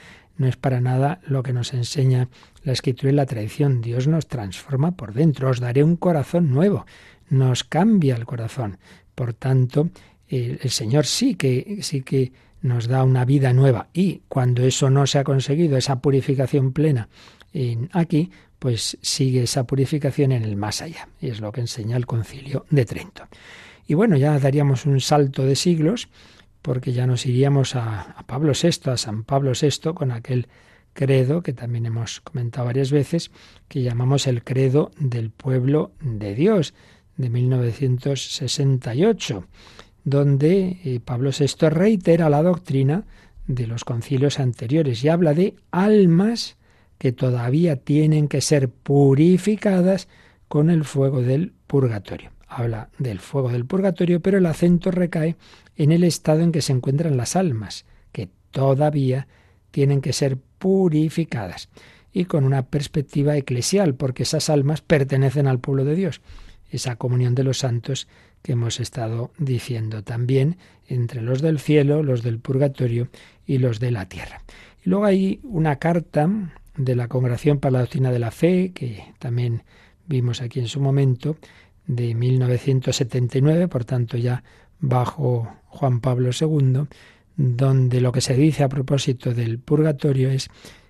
[0.42, 2.28] no es para nada lo que nos enseña
[2.64, 3.82] la escritura y la tradición.
[3.82, 5.50] Dios nos transforma por dentro.
[5.50, 6.86] Os daré un corazón nuevo.
[7.30, 8.80] Nos cambia el corazón.
[9.16, 9.90] Por tanto,
[10.28, 13.90] el, Señor sí que, sí que nos da una vida nueva.
[13.94, 17.08] Y cuando eso no se ha conseguido, esa purificación plena
[17.54, 21.08] en aquí, pues sigue esa purificación en el más allá.
[21.20, 23.28] Y es lo que enseña el concilio de Trento.
[23.88, 26.10] Y bueno, ya daríamos un salto de siglos
[26.62, 30.48] porque ya nos iríamos a, Pablo VI, a San Pablo VI, con aquel
[30.94, 33.32] credo que también hemos comentado varias veces,
[33.68, 36.74] que llamamos el credo del pueblo de Dios,
[37.18, 39.46] de 1968,
[40.04, 43.06] donde eh, Pablo VI reitera la doctrina
[43.48, 46.58] de los concilios anteriores y habla de almas
[46.98, 50.08] que todavía tienen que ser purificadas
[50.48, 52.32] con el fuego del purgatorio.
[52.54, 55.38] Habla del fuego del purgatorio, pero el acento recae
[55.78, 59.30] en el estado en que se encuentran las almas, que todavía
[59.72, 61.70] tienen que ser purificadas,
[62.12, 66.20] y con una perspectiva eclesial, porque esas almas pertenecen al pueblo de Dios,
[66.70, 68.10] esa comunión de los santos
[68.42, 73.08] que hemos estado diciendo también entre los del cielo, los del purgatorio
[73.46, 74.42] y los de la tierra.
[74.84, 76.30] Y luego hay una carta
[76.76, 79.64] de la Congregación para la Doctrina de la Fe, que también
[80.06, 81.38] vimos aquí en su momento,
[81.92, 84.44] de 1979, por tanto ya
[84.80, 86.88] bajo Juan Pablo II,
[87.36, 90.50] donde lo que se dice a propósito del purgatorio es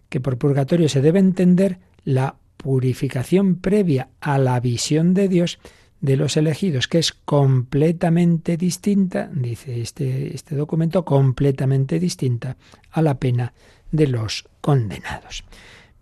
[0.09, 5.59] que por purgatorio se debe entender la purificación previa a la visión de Dios
[6.01, 12.57] de los elegidos, que es completamente distinta, dice este, este documento, completamente distinta
[12.91, 13.53] a la pena
[13.91, 15.43] de los condenados.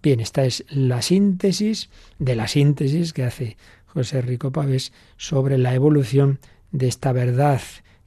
[0.01, 3.57] Bien, esta es la síntesis de la síntesis que hace
[3.93, 6.39] José Rico Pavés sobre la evolución
[6.71, 7.61] de esta verdad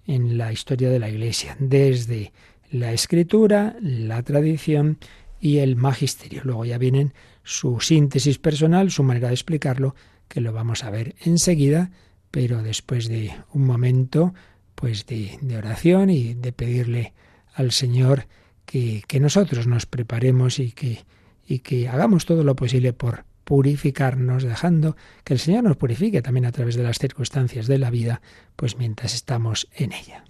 [0.07, 2.33] en la historia de la Iglesia, desde
[2.71, 4.99] la escritura, la tradición
[5.41, 6.43] y el magisterio.
[6.45, 7.13] Luego ya vienen
[7.45, 9.95] su síntesis personal, su manera de explicarlo,
[10.29, 11.91] que lo vamos a ver enseguida,
[12.31, 14.35] pero después de un momento
[14.75, 17.13] pues de, de oración y de pedirle
[17.55, 18.27] al Señor
[18.65, 21.05] que, que nosotros nos preparemos y que
[21.47, 26.47] y que hagamos todo lo posible por purificarnos, dejando que el Señor nos purifique también
[26.47, 28.21] a través de las circunstancias de la vida,
[28.57, 30.25] pues mientras estamos en ella.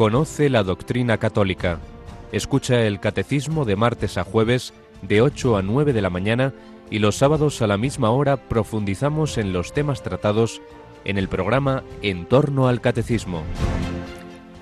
[0.00, 1.78] Conoce la doctrina católica.
[2.32, 6.54] Escucha el catecismo de martes a jueves de 8 a 9 de la mañana
[6.90, 10.62] y los sábados a la misma hora profundizamos en los temas tratados
[11.04, 13.42] en el programa En torno al catecismo.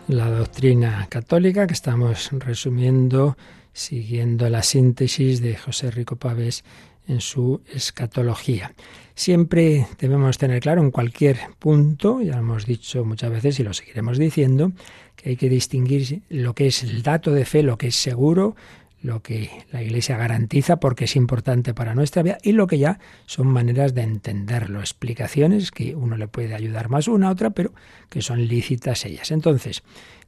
[0.08, 3.36] La doctrina católica que estamos resumiendo
[3.72, 6.64] siguiendo la síntesis de José Rico Pavés
[7.08, 8.74] en su escatología.
[9.14, 13.74] Siempre debemos tener claro en cualquier punto, ya lo hemos dicho muchas veces y lo
[13.74, 14.70] seguiremos diciendo,
[15.16, 18.54] que hay que distinguir lo que es el dato de fe, lo que es seguro,
[19.00, 22.98] lo que la Iglesia garantiza porque es importante para nuestra vida y lo que ya
[23.26, 27.72] son maneras de entenderlo, explicaciones que uno le puede ayudar más una a otra, pero
[28.08, 29.30] que son lícitas ellas.
[29.30, 29.82] Entonces,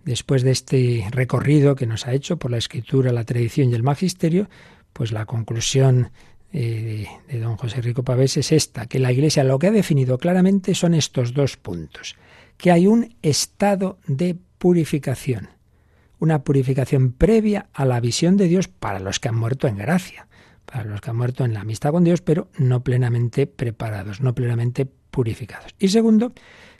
[0.04, 3.82] después de este recorrido que nos ha hecho por la escritura, la tradición y el
[3.82, 4.48] magisterio,
[4.92, 6.10] pues la conclusión
[6.52, 10.18] eh, de, don José Rico Pavés es esta, que la Iglesia lo que ha definido
[10.18, 12.16] claramente son estos dos puntos,
[12.56, 15.50] que hay un estado de purificación,
[16.18, 20.26] una purificación previa a la visión de Dios para los que han muerto en gracia,
[20.66, 24.34] para los que han muerto en la amistad con Dios, pero no plenamente preparados, no
[24.34, 25.74] plenamente purificados.
[25.78, 26.32] Y segundo,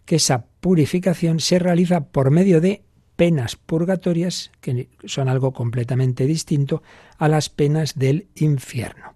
[0.05, 2.83] que esa purificación se realiza por medio de
[3.17, 6.83] penas purgatorias, que son algo completamente distinto
[7.19, 9.15] a las penas del infierno.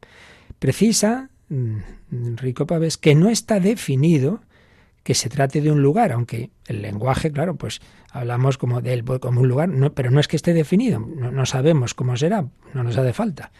[0.65, 4.41] Precisa, mm, Rico Pavés, que no está definido
[5.03, 9.43] que se trate de un lugar, aunque el lenguaje, claro, pues hablamos como él como
[9.43, 13.12] un lugar, pero no es que esté definido, no, sabemos cómo será, no nos hace
[13.12, 13.53] falta.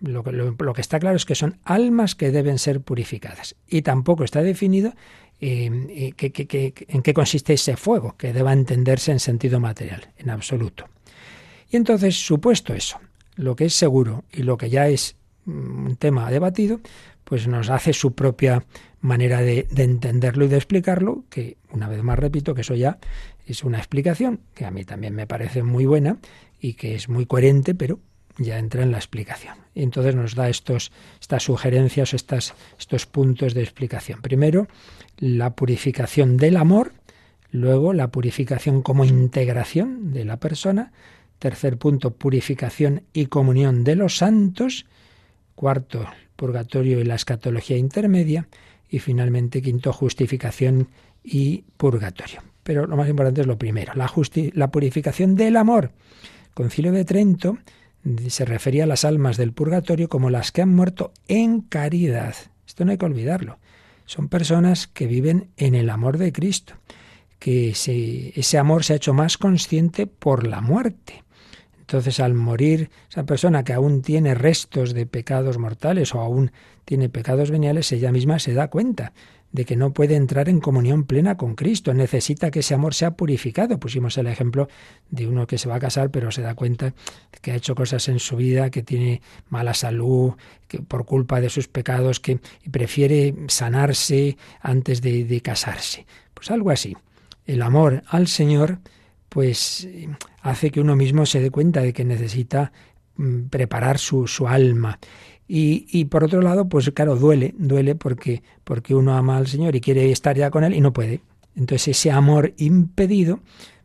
[0.00, 4.24] lo, lo, que está claro es que son almas que deben ser purificadas y tampoco
[4.24, 4.94] está definido
[5.42, 10.88] eh, eh en qué consiste ese fuego, que deba entenderse en sentido material, en absoluto.
[11.68, 12.98] Y entonces, supuesto eso,
[13.34, 15.16] lo que es seguro y lo que ya es
[15.46, 16.80] un tema debatido,
[17.24, 18.64] pues nos hace su propia
[19.00, 22.98] manera de, entenderlo y de explicarlo, que una vez más repito que eso ya
[23.46, 26.18] es una explicación que a mí también me parece muy buena
[26.60, 28.00] y que es muy coherente, pero
[28.38, 29.56] ya entra en la explicación.
[29.74, 34.20] Y entonces nos da estos, estas sugerencias, estas, estos puntos de explicación.
[34.20, 34.66] Primero,
[35.18, 36.92] la purificación del amor,
[37.56, 40.92] Luego, la purificación como integración de la persona.
[41.38, 44.86] Tercer punto, purificación y comunión de los santos.
[45.56, 48.46] Cuarto, purgatorio y la escatología intermedia.
[48.88, 50.88] Y finalmente, quinto, justificación
[51.24, 52.42] y purgatorio.
[52.62, 54.10] Pero lo más importante es lo primero, la,
[54.54, 55.90] la purificación del amor.
[56.54, 57.58] Concilio de Trento
[58.28, 62.34] se refería a las almas del purgatorio como las que han muerto en caridad.
[62.66, 63.58] Esto no hay que olvidarlo.
[64.04, 66.74] Son personas que viven en el amor de Cristo,
[67.38, 71.24] que ese amor se ha hecho más consciente por la muerte.
[71.86, 76.50] Entonces, al morir esa persona que aún tiene restos de pecados mortales o aún
[76.84, 79.12] tiene pecados veniales, ella misma se da cuenta
[79.52, 83.12] de que no puede entrar en comunión plena con Cristo, necesita que ese amor sea
[83.12, 83.78] purificado.
[83.78, 84.68] Pusimos el ejemplo
[85.10, 87.76] de uno que se va a casar pero se da cuenta de que ha hecho
[87.76, 90.32] cosas en su vida, que tiene mala salud,
[90.66, 96.04] que por culpa de sus pecados, que prefiere sanarse antes de, de casarse.
[96.34, 96.96] Pues algo así.
[97.46, 98.80] El amor al Señor
[99.36, 99.86] pues
[100.40, 102.72] hace que uno mismo se dé cuenta de que necesita
[103.16, 104.98] mm, preparar su, su alma
[105.46, 109.76] y, y, por otro lado, pues claro, duele, duele porque, porque uno ama al Señor
[109.76, 111.20] y quiere estar ya con Él y no puede.
[111.54, 113.40] Entonces ese amor impedido,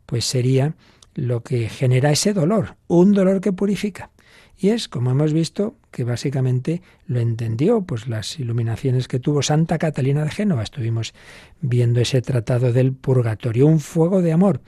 [0.06, 0.76] pues sería
[1.16, 4.10] lo que genera ese dolor, un dolor que purifica.
[4.58, 9.80] Y es, como hemos visto, que básicamente lo entendió, pues las iluminaciones que tuvo Santa
[9.80, 10.62] Catalina de Génova.
[10.62, 11.16] Estuvimos
[11.62, 14.62] viendo ese tratado del purgatorio, un fuego de amor,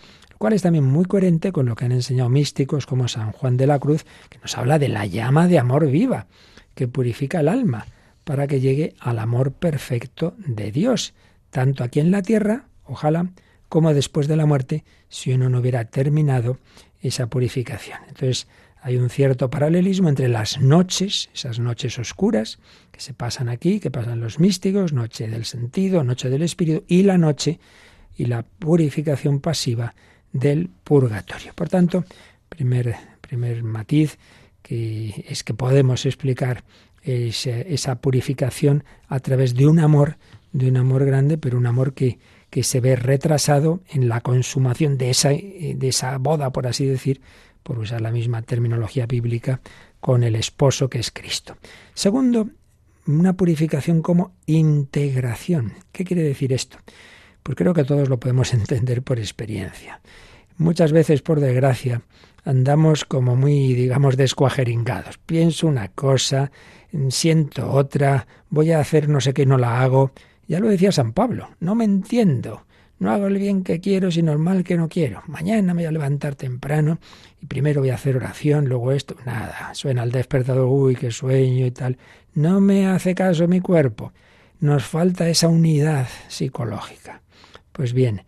[0.43, 3.65] cual es también muy coherente con lo que han enseñado místicos como San Juan de
[3.65, 6.27] la Cruz, que nos habla de la llama de amor viva
[6.75, 7.87] que purifica el alma
[8.25, 11.13] para que llegue al amor perfecto de Dios,
[11.49, 13.29] tanto aquí en la tierra, ojalá,
[13.69, 16.57] como después de la muerte, si uno no hubiera terminado
[17.01, 17.99] esa purificación.
[18.09, 18.49] Entonces,
[18.81, 22.59] hay un cierto paralelismo entre las noches, esas noches oscuras
[22.91, 27.03] que se pasan aquí, que pasan los místicos, noche del sentido, noche del espíritu, y
[27.03, 27.61] la noche
[28.17, 29.95] y la purificación pasiva
[30.33, 31.53] del purgatorio.
[31.55, 32.03] Por tanto,
[32.49, 34.17] primer, primer matiz
[34.61, 36.63] que es que podemos explicar
[37.03, 40.17] esa, purificación a través de un amor,
[40.51, 42.17] de un amor grande, pero un amor que,
[42.49, 47.21] que se ve retrasado en la consumación de esa, de esa boda, por así decir,
[47.61, 49.59] por usar la misma terminología bíblica,
[49.99, 51.57] con el esposo que es Cristo.
[51.93, 52.49] Segundo,
[53.05, 55.73] una purificación como integración.
[55.91, 56.77] ¿Qué quiere decir esto?
[57.43, 60.01] Pues creo que todos lo podemos entender por experiencia.
[60.57, 62.01] Muchas veces, por desgracia,
[62.45, 65.17] andamos como muy, digamos, descuajeringados.
[65.17, 66.51] Pienso una cosa,
[67.09, 70.11] siento otra, voy a hacer no sé qué y no la hago.
[70.47, 72.65] Ya lo decía San Pablo, no me entiendo.
[72.99, 75.23] No hago el bien que quiero, sino el mal que no quiero.
[75.27, 76.99] Mañana me voy a levantar temprano
[77.41, 79.15] y primero voy a hacer oración, luego esto.
[79.25, 81.97] Nada, suena el despertador, uy, qué sueño y tal.
[82.33, 84.13] No me hace caso mi cuerpo.
[84.59, 87.22] Nos falta esa unidad psicológica.
[87.73, 88.23] Pues bien,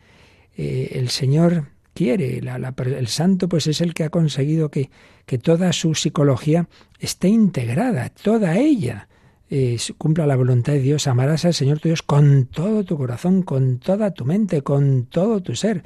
[0.58, 2.40] eh, el Señor quiere.
[2.40, 4.90] el santo pues es el que ha conseguido que,
[5.26, 6.68] que toda su psicología
[7.00, 9.08] esté integrada, toda ella.
[9.50, 13.44] Eh, cumpla la voluntad de Dios, amarás al Señor tu Dios con todo tu corazón,
[13.44, 15.84] con toda tu mente, con todo tu ser.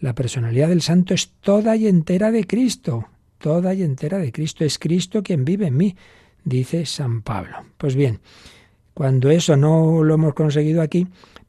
[0.00, 3.06] La personalidad del santo es toda y entera de Cristo,
[3.38, 4.64] toda y entera de Cristo.
[4.64, 5.96] Es Cristo quien vive en mí,
[6.44, 7.64] dice San Pablo.
[7.78, 8.20] Pues bien,
[8.94, 11.06] cuando eso no lo hemos conseguido aquí,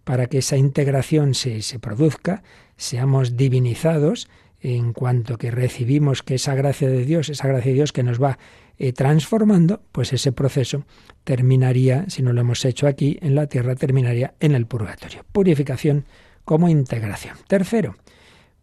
[0.09, 2.41] para que esa integración se, se produzca,
[2.77, 4.27] seamos divinizados
[4.59, 8.19] en cuanto que recibimos que esa gracia de Dios, esa gracia de Dios que nos
[8.19, 8.39] va
[8.79, 10.83] eh, transformando, pues ese proceso
[11.23, 15.25] terminaría, si no lo hemos hecho aquí en la tierra, terminaría en el purgatorio.
[15.31, 16.05] Purificación
[16.43, 17.37] como integración.
[17.47, 17.95] Tercero,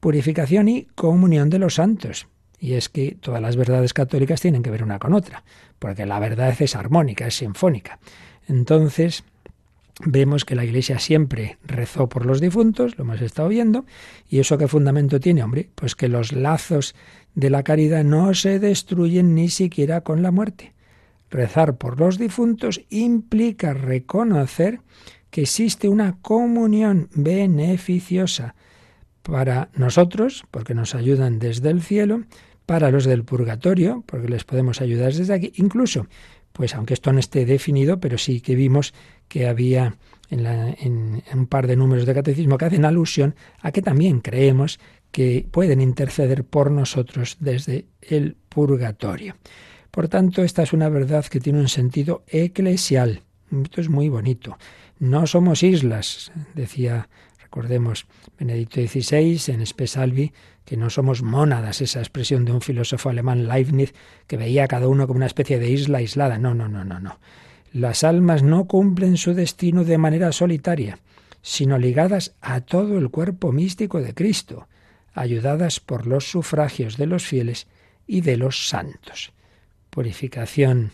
[0.01, 2.27] purificación y comunión de los santos.
[2.59, 5.45] Y es que todas las verdades católicas tienen que ver una con otra,
[5.79, 8.01] porque la verdad es armónica, es sinfónica.
[8.49, 9.23] Entonces,
[10.05, 13.87] Vemos que la Iglesia siempre rezó por los difuntos, lo hemos estado viendo,
[14.29, 16.95] y eso qué fundamento tiene, hombre, pues que los lazos
[17.35, 20.75] de la caridad no se destruyen ni siquiera con la muerte.
[21.31, 24.81] Rezar por los difuntos implica reconocer
[25.31, 28.55] que existe una comunión beneficiosa
[29.23, 32.25] para nosotros, porque nos ayudan desde el cielo,
[32.67, 36.07] para los del purgatorio, porque les podemos ayudar desde aquí, incluso,
[36.57, 38.95] pues aunque esto no esté definido, pero sí que vimos
[39.29, 39.97] que había
[40.31, 44.81] en, un par de números de catecismo que hacen alusión a que también creemos
[45.13, 49.37] que pueden interceder por nosotros desde el purgatorio.
[49.91, 53.23] Por tanto, esta es una verdad que tiene un sentido eclesial.
[53.63, 54.59] Esto es muy bonito.
[54.99, 57.09] No somos islas, decía,
[57.57, 58.07] recordemos,
[58.39, 60.35] Benedicto XVI en Espesalvi,
[60.67, 63.95] que no somos mónadas, esa expresión de un filósofo alemán Leibniz,
[64.27, 66.37] que veía a cada uno como una especie de isla aislada.
[66.37, 67.19] No, no, no, no, no.
[67.73, 70.99] Las almas no cumplen su destino de manera solitaria,
[71.41, 74.69] sino ligadas a todo el cuerpo místico de Cristo,
[75.15, 77.69] ayudadas por los sufragios de los fieles
[78.07, 79.33] y de los santos.
[79.89, 80.93] Purificación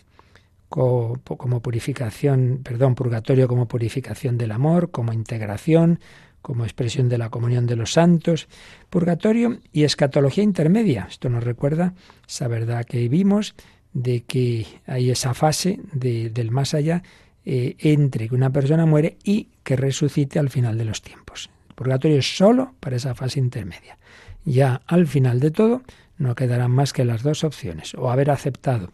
[0.69, 5.99] como purificación, perdón, purgatorio como purificación del amor, como integración,
[6.43, 8.47] como expresión de la comunión de los santos,
[8.91, 11.07] purgatorio y escatología intermedia.
[11.09, 11.95] Esto nos recuerda
[12.27, 13.55] esa verdad que vimos
[13.93, 17.01] de que hay esa fase del más allá
[17.45, 21.49] eh, entre que una persona muere y que resucite al final de los tiempos.
[21.75, 23.97] Purgatorio es solo para esa fase intermedia.
[24.45, 25.81] Ya al final de todo
[26.17, 28.91] no quedarán más que las dos opciones, o haber aceptado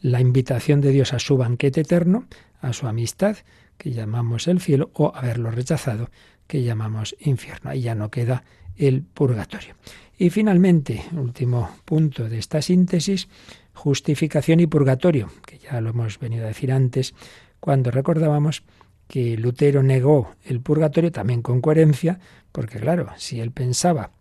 [0.00, 2.26] la invitación de Dios a su banquete eterno,
[2.60, 3.36] a su amistad,
[3.76, 6.08] que llamamos el cielo, o haberlo rechazado,
[6.46, 7.70] que llamamos infierno.
[7.70, 8.44] Ahí ya no queda
[8.76, 9.74] el purgatorio.
[10.18, 13.28] Y finalmente, último punto de esta síntesis,
[13.74, 17.14] justificación y purgatorio, que ya lo hemos venido a decir antes,
[17.60, 18.62] cuando recordábamos
[19.08, 22.18] que Lutero negó el purgatorio también con coherencia,
[22.50, 24.12] porque claro, si él pensaba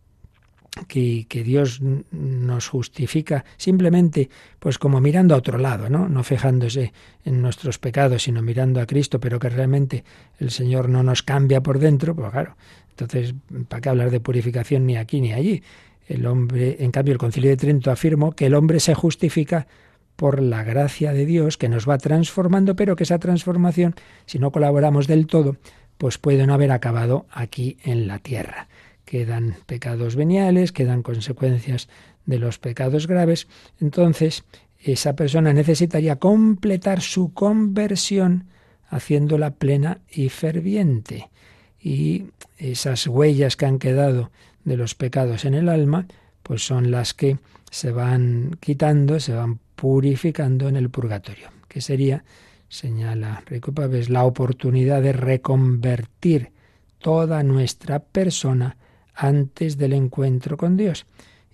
[0.87, 6.07] que, Dios nos justifica simplemente pues como mirando a otro lado, ¿no?
[6.07, 6.93] No fijándose
[7.25, 10.03] en nuestros pecados, sino mirando a Cristo, pero que realmente
[10.39, 12.55] el Señor no nos cambia por dentro, pues claro,
[12.91, 13.35] entonces,
[13.67, 15.63] ¿para qué hablar de purificación ni aquí ni allí?
[16.07, 19.67] El hombre, en cambio, el Concilio de Trento afirmó que el hombre se justifica
[20.15, 23.95] por la gracia de Dios que nos va transformando, pero que esa transformación,
[24.25, 25.57] si no colaboramos del todo,
[25.97, 28.67] pues puede no haber acabado aquí en la tierra
[29.11, 31.89] quedan pecados veniales, quedan consecuencias
[32.25, 33.49] de los pecados graves,
[33.81, 34.45] entonces
[34.79, 38.45] esa persona necesitaría completar su conversión
[38.87, 41.29] haciéndola plena y ferviente.
[41.77, 44.31] Y esas huellas que han quedado
[44.63, 46.07] de los pecados en el alma,
[46.41, 47.37] pues son las que
[47.69, 52.23] se van quitando, se van purificando en el purgatorio, que sería,
[52.69, 53.73] señala Rico
[54.07, 56.53] la oportunidad de reconvertir
[56.99, 58.77] toda nuestra persona
[59.13, 61.05] antes del encuentro con Dios.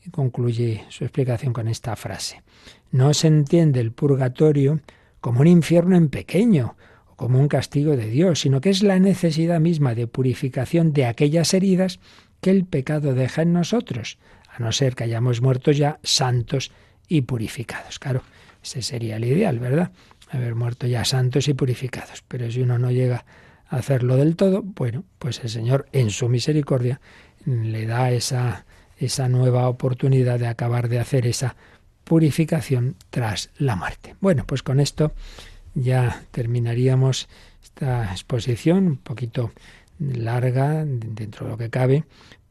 [0.05, 2.41] Y concluye su explicación con esta frase.
[2.91, 4.79] No se entiende el purgatorio
[5.19, 6.75] como un infierno en pequeño
[7.07, 11.05] o como un castigo de Dios, sino que es la necesidad misma de purificación de
[11.05, 11.99] aquellas heridas
[12.41, 14.17] que el pecado deja en nosotros,
[14.49, 16.71] a no ser que hayamos muerto ya santos
[17.07, 17.99] y purificados.
[17.99, 18.21] Claro,
[18.63, 19.91] ese sería el ideal, ¿verdad?
[20.29, 22.23] Haber muerto ya santos y purificados.
[22.27, 23.25] Pero si uno no llega
[23.70, 27.01] hacerlo del todo, bueno, pues el Señor en su misericordia
[27.45, 28.65] le da esa,
[28.97, 31.55] esa nueva oportunidad de acabar de hacer esa
[32.03, 34.15] purificación tras la muerte.
[34.22, 35.11] Bueno, pues con esto
[35.74, 37.28] ya terminaríamos
[37.61, 39.51] esta exposición un poquito
[39.99, 42.05] larga dentro de lo que cabe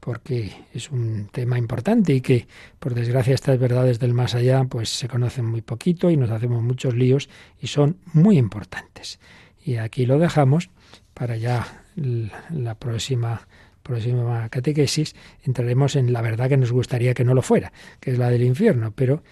[0.07, 2.47] porque es un tema importante y que
[2.79, 6.63] por desgracia estas verdades del más allá pues se conocen muy poquito y nos hacemos
[6.63, 7.29] muchos líos
[7.61, 9.19] y son muy importantes.
[9.65, 10.71] Y aquí lo dejamos
[11.17, 13.49] para ya la próxima
[13.83, 15.15] próxima catequesis
[15.45, 18.43] entraremos en la verdad que nos gustaría que no lo fuera, que es la del
[18.43, 19.23] infierno, pero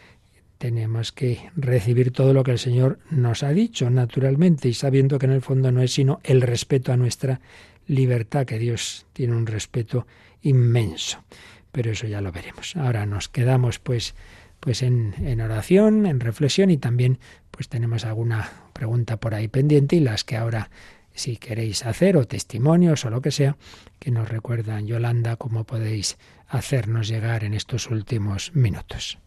[0.56, 5.26] tenemos que recibir todo lo que el Señor nos ha dicho naturalmente y sabiendo que
[5.26, 7.40] en el fondo no es sino el respeto a nuestra
[7.86, 10.06] libertad, que Dios tiene un respeto
[10.40, 11.22] inmenso.
[11.70, 12.76] Pero eso ya lo veremos.
[12.76, 14.14] Ahora nos quedamos pues
[14.60, 17.18] pues en, en oración, en reflexión y también
[17.50, 20.70] pues tenemos alguna pregunta por ahí pendiente y las que ahora
[21.14, 23.56] si queréis hacer o testimonios o lo que sea,
[23.98, 29.23] que nos recuerdan Yolanda cómo podéis hacernos llegar en estos últimos minutos.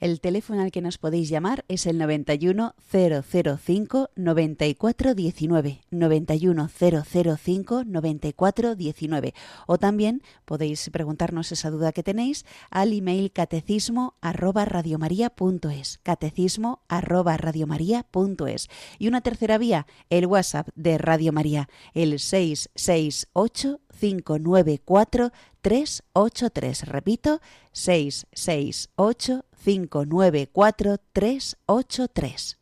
[0.00, 7.84] El teléfono al que nos podéis llamar es el 91 005 94 19 91 005
[7.84, 9.34] 94 19
[9.66, 17.36] o también podéis preguntarnos esa duda que tenéis al email catecismo arroba radiomaria.es catecismo arroba
[17.36, 18.68] radiomaria.es
[19.00, 27.40] y una tercera vía el WhatsApp de Radio María el 668 594 383 repito
[27.72, 32.57] 668 594-383.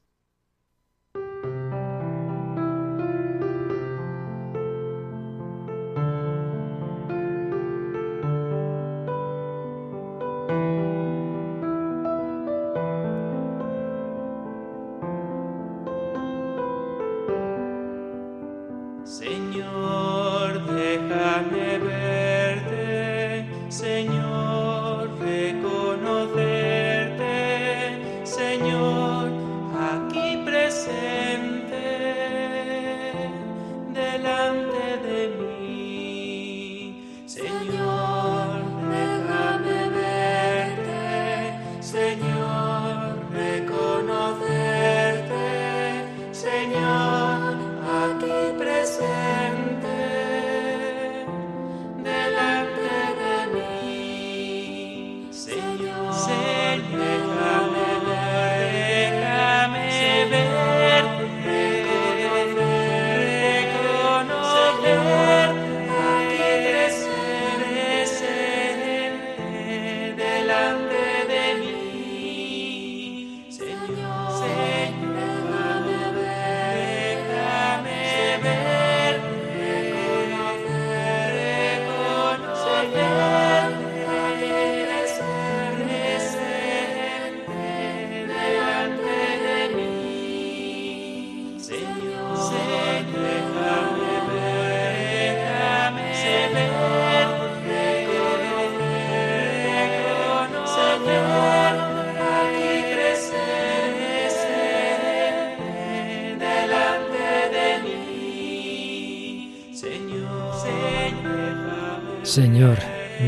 [112.36, 112.76] Señor,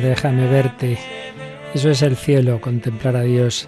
[0.02, 0.98] déjame verte.
[1.72, 3.66] Eso es el cielo, contemplar a Dios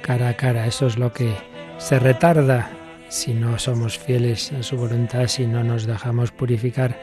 [0.00, 0.66] cara a cara.
[0.66, 1.34] Eso es lo que
[1.76, 2.70] se retarda
[3.10, 6.98] si no somos fieles a su voluntad, si no nos dejamos purificar.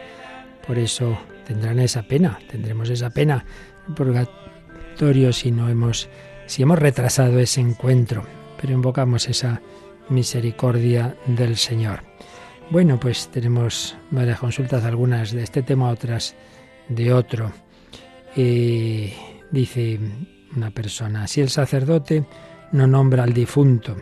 [0.65, 1.15] Por eso
[1.45, 3.45] tendrán esa pena, tendremos esa pena
[3.87, 6.09] el purgatorio si no hemos
[6.47, 8.23] si hemos retrasado ese encuentro,
[8.59, 9.61] pero invocamos esa
[10.09, 11.99] misericordia del Señor.
[12.71, 16.35] Bueno, pues tenemos varias consultas, algunas de este tema, otras
[16.89, 17.51] de otro.
[18.35, 19.99] Dice
[20.55, 22.25] una persona, si el sacerdote
[22.71, 23.95] no nombra al difunto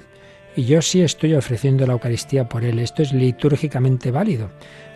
[0.55, 4.49] y yo sí estoy ofreciendo la Eucaristía por él, ¿esto es litúrgicamente válido?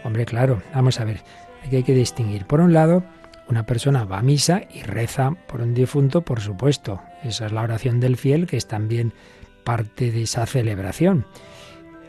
[0.04, 1.22] Hombre, claro, vamos a ver,
[1.64, 2.46] aquí hay que distinguir.
[2.46, 3.04] Por un lado,
[3.48, 7.02] una persona va a misa y reza por un difunto, por supuesto.
[7.24, 9.14] Esa es la oración del fiel, que es también
[9.64, 11.26] parte de esa celebración.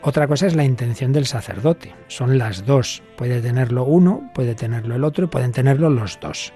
[0.05, 1.95] Otra cosa es la intención del sacerdote.
[2.09, 3.01] Son las dos.
[3.15, 6.51] Puede tenerlo uno, puede tenerlo el otro, pueden tenerlo los dos.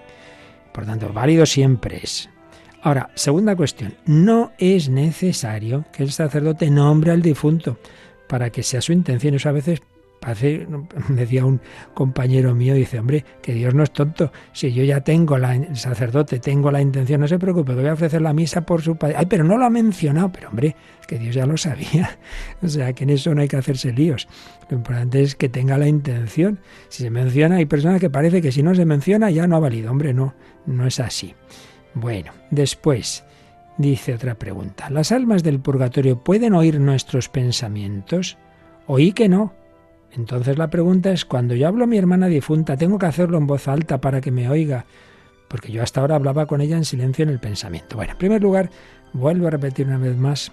[0.74, 2.30] Por tanto, válido siempre es.
[2.82, 3.96] Ahora, segunda cuestión.
[4.06, 7.80] No es necesario que el sacerdote nombre al difunto
[8.28, 9.34] para que sea su intención.
[9.34, 9.82] Eso a veces
[10.22, 10.68] Hace,
[11.10, 11.62] decía un
[11.94, 14.32] compañero mío, dice, hombre, que Dios no es tonto.
[14.52, 17.90] Si yo ya tengo la, el sacerdote, tengo la intención, no se preocupe, que voy
[17.90, 19.16] a ofrecer la misa por su padre.
[19.18, 20.32] Ay, pero no lo ha mencionado.
[20.32, 20.76] Pero hombre,
[21.08, 22.18] que Dios ya lo sabía.
[22.62, 24.28] O sea, que en eso no hay que hacerse líos.
[24.70, 26.60] Lo importante es que tenga la intención.
[26.90, 29.60] Si se menciona, hay personas que parece que si no se menciona ya no ha
[29.60, 29.92] valido.
[29.92, 30.34] Hombre, no,
[30.66, 31.36] no es así.
[31.94, 33.24] Bueno, después
[33.78, 34.90] dice otra pregunta.
[34.90, 38.38] ¿Las almas del purgatorio pueden oír nuestros pensamientos?
[38.88, 39.54] Oí que no
[40.14, 43.48] entonces la pregunta es, cuando yo hablo a mi hermana difunta, ¿tengo que hacerlo en
[43.48, 44.86] voz alta para que me oiga?
[45.48, 47.96] Porque yo hasta ahora hablaba con ella en silencio en el pensamiento.
[47.96, 48.70] Bueno, en primer lugar,
[49.14, 50.52] vuelvo a repetir una vez más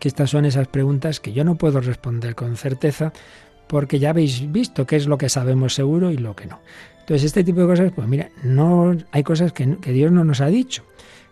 [0.00, 3.12] que estas son esas preguntas que yo no puedo responder con certeza
[3.66, 6.60] porque ya habéis visto qué es lo que sabemos seguro y lo que no.
[7.00, 10.40] Entonces, este tipo de cosas, pues mira, no hay cosas que, que Dios no nos
[10.40, 10.84] ha dicho.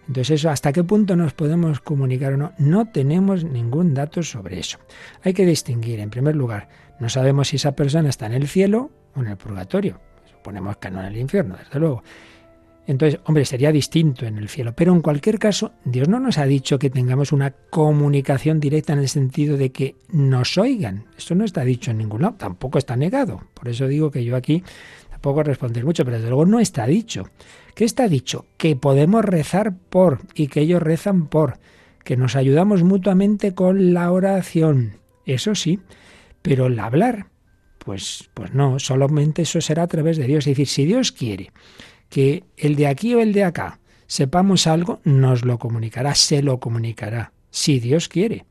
[0.09, 2.53] Entonces, eso, ¿hasta qué punto nos podemos comunicar o no?
[2.59, 4.79] No tenemos ningún dato sobre eso.
[5.22, 6.68] Hay que distinguir, en primer lugar,
[6.99, 10.01] no sabemos si esa persona está en el cielo o en el purgatorio.
[10.30, 12.03] Suponemos que no en el infierno, desde luego.
[12.86, 14.72] Entonces, hombre, sería distinto en el cielo.
[14.74, 19.01] Pero en cualquier caso, Dios no nos ha dicho que tengamos una comunicación directa en
[19.01, 21.07] el sentido de que nos oigan.
[21.18, 23.42] Esto no está dicho en ningún lado, tampoco está negado.
[23.55, 24.62] Por eso digo que yo aquí
[25.11, 27.28] tampoco responder mucho, pero desde luego no está dicho.
[27.74, 28.47] ¿Qué está dicho?
[28.57, 31.59] Que podemos rezar por y que ellos rezan por,
[32.05, 34.99] que nos ayudamos mutuamente con la oración.
[35.24, 35.80] Eso sí,
[36.47, 37.26] pero el hablar,
[37.80, 40.47] pues, pues no, solamente eso será a través de Dios.
[40.47, 41.51] Es decir, si Dios quiere
[42.09, 46.61] que el de aquí o el de acá sepamos algo, nos lo comunicará, se lo
[46.61, 48.44] comunicará, si Dios quiere.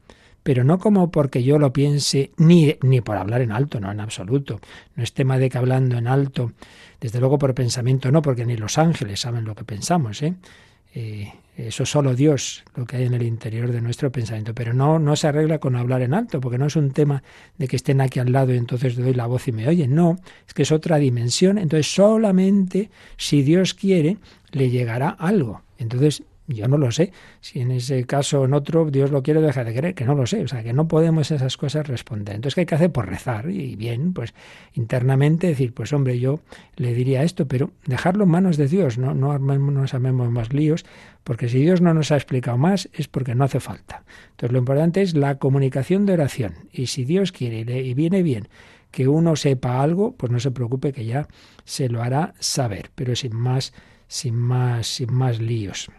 [0.44, 4.02] Pero no como porque yo lo piense, ni, ni por hablar en alto, no, en
[4.02, 4.60] absoluto.
[4.98, 6.52] No es tema de que hablando en alto,
[7.00, 10.34] desde luego por pensamiento no, porque ni los ángeles saben lo que pensamos, ¿eh?
[10.94, 14.54] Eh, eso solo Dios, lo que hay en el interior de nuestro pensamiento.
[14.54, 17.24] Pero no, no se arregla con hablar en alto, porque no es un tema
[17.58, 19.96] de que estén aquí al lado y entonces doy la voz y me oyen.
[19.96, 21.58] No, es que es otra dimensión.
[21.58, 24.18] Entonces solamente si Dios quiere,
[24.52, 25.62] le llegará algo.
[25.78, 27.12] Entonces yo no lo sé.
[27.42, 30.16] Si en ese caso o en otro Dios lo quiere dejar de querer, que no
[30.16, 30.44] lo sé.
[30.44, 32.36] O sea, que no podemos esas cosas responder.
[32.36, 32.92] Entonces, ¿qué hay que hacer?
[32.92, 33.50] Pues rezar.
[33.50, 34.34] Y bien, pues
[34.74, 36.40] internamente decir, pues hombre, yo
[36.76, 38.98] le diría esto, pero dejarlo en manos de Dios.
[38.98, 40.86] No, no nos amemos más líos,
[41.24, 44.04] porque si Dios no nos ha explicado más es porque no hace falta.
[44.32, 46.54] Entonces, lo importante es la comunicación de oración.
[46.72, 48.48] Y si Dios quiere y viene bien
[48.92, 51.28] que uno sepa algo, pues no se preocupe que ya
[51.66, 53.74] se lo hará saber, pero sin más,
[54.08, 55.90] sin más, sin más líos.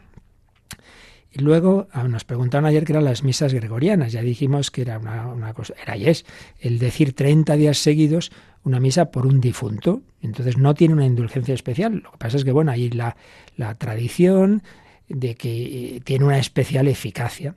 [1.36, 4.10] Y luego ah, nos preguntaron ayer que eran las misas gregorianas.
[4.10, 6.24] Ya dijimos que era una, cosa, era y es
[6.60, 8.32] el decir 30 días seguidos
[8.64, 10.00] una misa por un difunto.
[10.22, 12.00] Entonces no tiene una indulgencia especial.
[12.04, 13.18] Lo que pasa es que, bueno, hay la,
[13.54, 14.62] la tradición
[15.10, 17.54] de que eh, tiene una especial eficacia.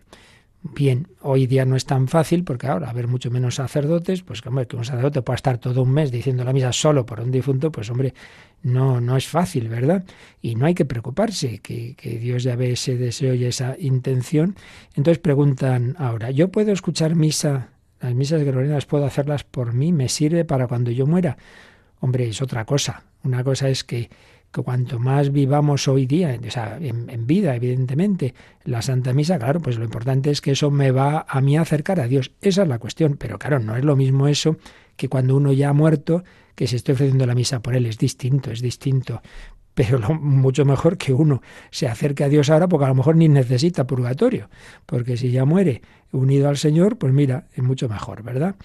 [0.61, 4.65] Bien, hoy día no es tan fácil porque ahora haber mucho menos sacerdotes, pues como
[4.67, 7.71] que un sacerdote pueda estar todo un mes diciendo la misa solo por un difunto,
[7.71, 8.13] pues hombre,
[8.61, 10.03] no, no es fácil, ¿verdad?
[10.41, 14.57] Y no hay que preocuparse, que, que Dios ya ve ese deseo y esa intención.
[14.95, 17.69] Entonces preguntan ahora, ¿yo puedo escuchar misa?
[18.01, 21.37] Las misas gregorianas puedo hacerlas por mí, ¿me sirve para cuando yo muera?
[22.01, 23.03] Hombre, es otra cosa.
[23.23, 24.09] Una cosa es que
[24.51, 28.33] que cuanto más vivamos hoy día, o sea, en, vida, evidentemente,
[28.63, 31.61] la Santa Misa, claro, pues lo importante es que eso me va a mí a
[31.61, 32.31] acercar a Dios.
[32.41, 33.17] Esa es la cuestión.
[33.17, 34.57] Pero claro, no es lo mismo eso
[34.95, 36.23] que cuando uno ya ha muerto,
[36.55, 37.85] que se esté ofreciendo la misa por él.
[37.85, 39.21] Es distinto, es distinto.
[39.75, 43.15] Pero lo, mucho mejor que uno se acerque a Dios ahora, porque a lo mejor
[43.15, 44.49] ni necesita purgatorio.
[44.85, 48.55] Porque si ya muere unido al Señor, pues mira, es mucho mejor, ¿verdad?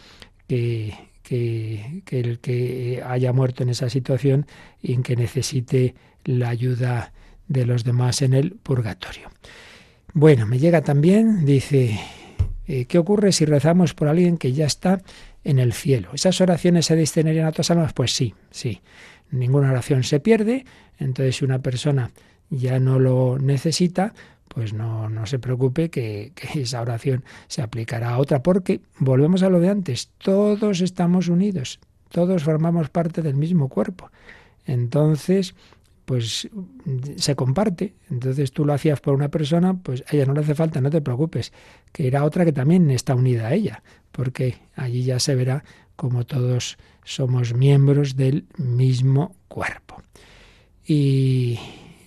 [0.49, 0.95] que,
[1.25, 4.47] que, el que haya muerto en esa situación
[4.81, 5.95] y en que necesite
[6.25, 7.12] la ayuda
[7.49, 9.31] de los demás en el purgatorio.
[10.12, 11.99] Bueno, me llega también, dice,
[12.68, 15.03] eh, ¿qué ocurre si rezamos por alguien que ya está
[15.43, 16.11] en el cielo?
[16.12, 17.93] ¿Esas oraciones se destinarían a otras almas?
[17.93, 18.81] Pues sí, sí.
[19.31, 20.64] Ninguna oración se pierde,
[20.99, 22.12] entonces si una persona
[22.51, 24.14] ya no lo necesita,
[24.55, 29.51] pues no, no se preocupe que, esa oración se aplicará a otra, porque volvemos a
[29.51, 31.81] lo de antes, todos estamos unidos,
[32.11, 34.11] todos formamos parte del mismo cuerpo.
[34.65, 35.55] Entonces,
[36.05, 36.49] pues
[37.17, 37.95] se comparte.
[38.11, 40.91] Entonces tú lo hacías por una persona, pues a ella no le hace falta, no
[40.91, 41.53] te preocupes,
[41.93, 43.83] que era otra que también está unida a ella,
[44.13, 45.65] porque allí ya se verá
[45.97, 50.03] como todos somos miembros del mismo cuerpo.
[50.87, 51.59] Y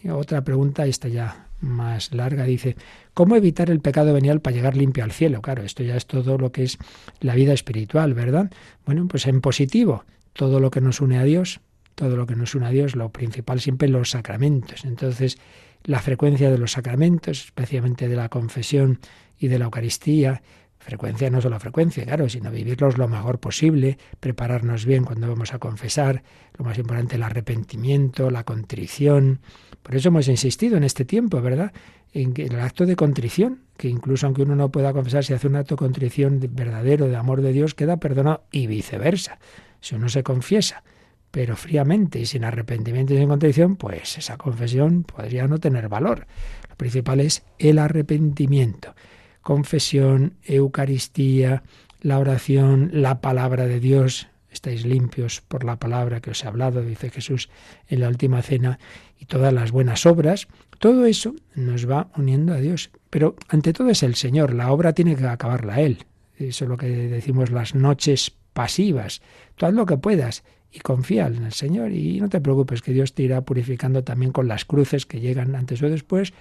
[0.09, 2.75] otra pregunta, esta ya más larga, dice,
[3.13, 5.41] ¿cómo evitar el pecado venial para llegar limpio al cielo?
[5.41, 6.77] Claro, esto ya es todo lo que es
[7.19, 8.51] la vida espiritual, ¿verdad?
[8.85, 11.59] Bueno, pues en positivo, todo lo que nos une a Dios,
[11.95, 14.85] todo lo que nos une a Dios, lo principal siempre los sacramentos.
[14.85, 15.37] Entonces,
[15.83, 18.99] la frecuencia de los sacramentos, especialmente de la confesión
[19.39, 20.41] y de la Eucaristía,
[20.79, 25.59] frecuencia no solo frecuencia, claro, sino vivirlos lo mejor posible, prepararnos bien cuando vamos a
[25.59, 26.23] confesar,
[26.57, 29.41] lo más importante el arrepentimiento, la contrición,
[29.87, 31.71] por eso hemos insistido en este tiempo, ¿verdad?
[32.11, 35.55] En el acto de contrición, que incluso aunque uno no pueda confesar, si hace un
[35.55, 39.39] acto de contrición verdadero, de amor de Dios, queda perdonado y viceversa.
[39.79, 40.83] Si uno se confiesa,
[41.31, 46.27] pero fríamente y sin arrepentimiento y sin contrición, pues esa confesión podría no tener valor.
[46.69, 48.93] Lo principal es el arrepentimiento.
[49.41, 51.63] Confesión, Eucaristía,
[52.01, 54.27] la oración, la palabra de Dios,
[54.57, 57.49] estáis limpios por la palabra que os he hablado, dice Jesús
[57.87, 58.79] en la última cena,
[59.19, 60.47] y todas las buenas obras,
[60.79, 62.89] todo eso nos va uniendo a Dios.
[63.09, 66.05] Pero ante todo es el Señor, la obra tiene que acabarla Él.
[66.37, 69.21] Eso es lo que decimos las noches pasivas.
[69.55, 72.93] Tú haz lo que puedas y confía en el Señor y no te preocupes que
[72.93, 76.33] Dios te irá purificando también con las cruces que llegan antes o después,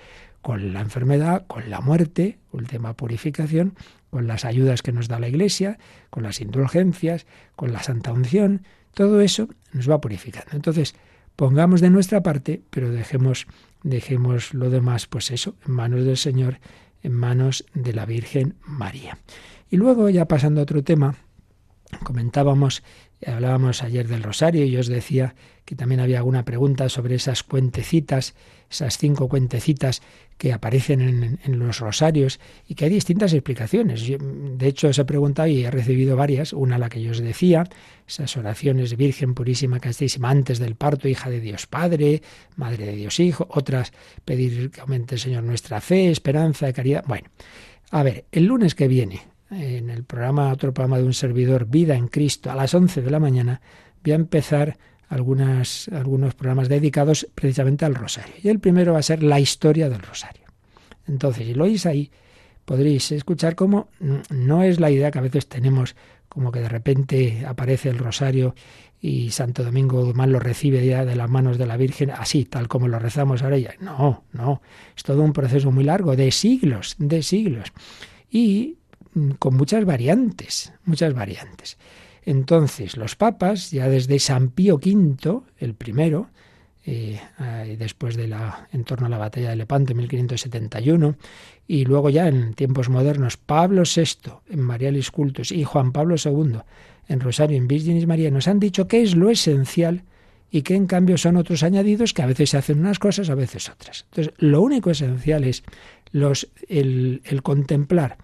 [0.43, 3.75] con la enfermedad, con la muerte, última purificación,
[4.11, 5.79] con las ayudas que nos da la Iglesia,
[6.11, 8.63] con las indulgencias, con la santa unción,
[8.95, 10.53] todo eso nos va purificando.
[10.53, 10.95] Entonces,
[11.37, 13.47] pongamos de nuestra parte, pero dejemos,
[13.83, 16.61] dejemos lo demás, pues eso, en manos del Señor,
[17.03, 19.19] en manos de la Virgen María.
[19.71, 21.17] Y luego, ya pasando a otro tema,
[22.05, 22.83] comentábamos,
[23.27, 25.35] hablábamos ayer del rosario y os decía
[25.65, 28.35] que también había alguna pregunta sobre esas cuentecitas,
[28.71, 30.03] esas cinco cuentecitas
[30.39, 34.07] que aparecen en, los rosarios y que hay distintas explicaciones.
[34.07, 36.53] de hecho, os he preguntado y he recibido varias.
[36.53, 37.64] Una, la que yo os decía,
[38.07, 42.22] esas oraciones Virgen Purísima, Castísima, antes del parto, hija de Dios Padre,
[42.57, 43.47] Madre de Dios Hijo.
[43.51, 43.93] Otras,
[44.24, 47.05] pedir que aumente el Señor nuestra fe, esperanza, caridad.
[47.07, 47.28] Bueno,
[47.91, 51.95] a ver, el lunes que viene, en el programa, otro programa de un servidor, Vida
[51.95, 53.61] en Cristo, a las 11 de la mañana,
[54.05, 54.76] voy a empezar
[55.09, 58.35] algunas, algunos programas dedicados precisamente al rosario.
[58.43, 60.45] Y el primero va a ser la historia del rosario.
[61.07, 62.11] Entonces, si lo oís ahí,
[62.65, 63.89] podréis escuchar cómo
[64.31, 65.95] no es la idea que a veces tenemos,
[66.29, 68.55] como que de repente aparece el rosario
[69.01, 72.67] y Santo Domingo Guzmán lo recibe ya de las manos de la Virgen, así, tal
[72.67, 73.75] como lo rezamos ahora ya.
[73.81, 74.63] No, no,
[74.97, 77.73] es todo un proceso muy largo, de siglos, de siglos.
[78.31, 78.79] Y
[79.15, 81.79] mm, con muchas variantes, muchas variantes.
[82.27, 86.29] Entonces, los papas, ya desde San Pío V, el primero,
[86.85, 87.20] eh,
[87.79, 91.16] después de la, en torno a la batalla de Lepanto en 1571,
[91.68, 96.59] y luego ya en tiempos modernos, Pablo VI en Marialis Cultus y Juan Pablo II
[97.09, 100.03] en Rosario en Virginis María, nos han dicho qué es lo esencial
[100.51, 103.37] y que en cambio son otros añadidos que a veces se hacen unas cosas, a
[103.37, 104.05] veces otras.
[104.11, 105.62] Entonces, lo único esencial es
[106.11, 108.18] los, el contemplar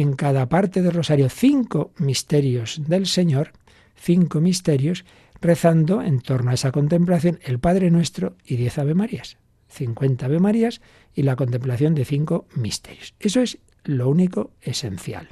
[0.00, 3.52] en cada parte del rosario cinco misterios del Señor,
[3.94, 5.04] cinco misterios,
[5.42, 9.36] rezando en torno a esa contemplación el Padre Nuestro y diez Ave Marías.
[9.68, 10.80] Cincuenta Ave Marías
[11.14, 13.14] y la contemplación de cinco misterios.
[13.20, 15.28] Eso es lo único esencial.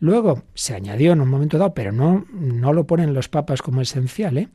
[0.00, 3.80] Luego se añadió en un momento dado, pero no, no lo ponen los papas como
[3.80, 4.48] esencial, ¿eh?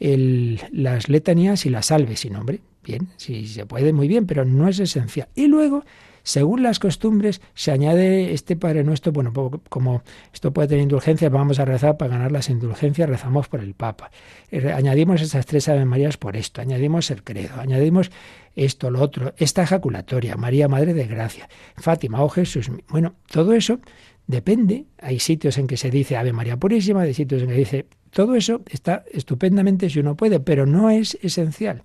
[0.00, 2.60] El, las letanías y las salves sin nombre.
[2.84, 5.28] Bien, si se puede, muy bien, pero no es esencial.
[5.36, 5.84] Y luego
[6.22, 9.32] según las costumbres, se añade este Padre Nuestro, bueno,
[9.68, 10.02] como
[10.32, 14.10] esto puede tener indulgencias, vamos a rezar para ganar las indulgencias, rezamos por el Papa.
[14.50, 18.10] Eh, añadimos esas tres Ave Marías por esto, añadimos el credo, añadimos
[18.54, 22.70] esto, lo otro, esta ejaculatoria, María Madre de Gracia, Fátima, oh Jesús.
[22.88, 23.80] Bueno, todo eso
[24.26, 24.86] depende.
[24.98, 27.86] Hay sitios en que se dice Ave María Purísima, hay sitios en que dice...
[28.12, 31.82] Todo eso está estupendamente si uno puede, pero no es esencial.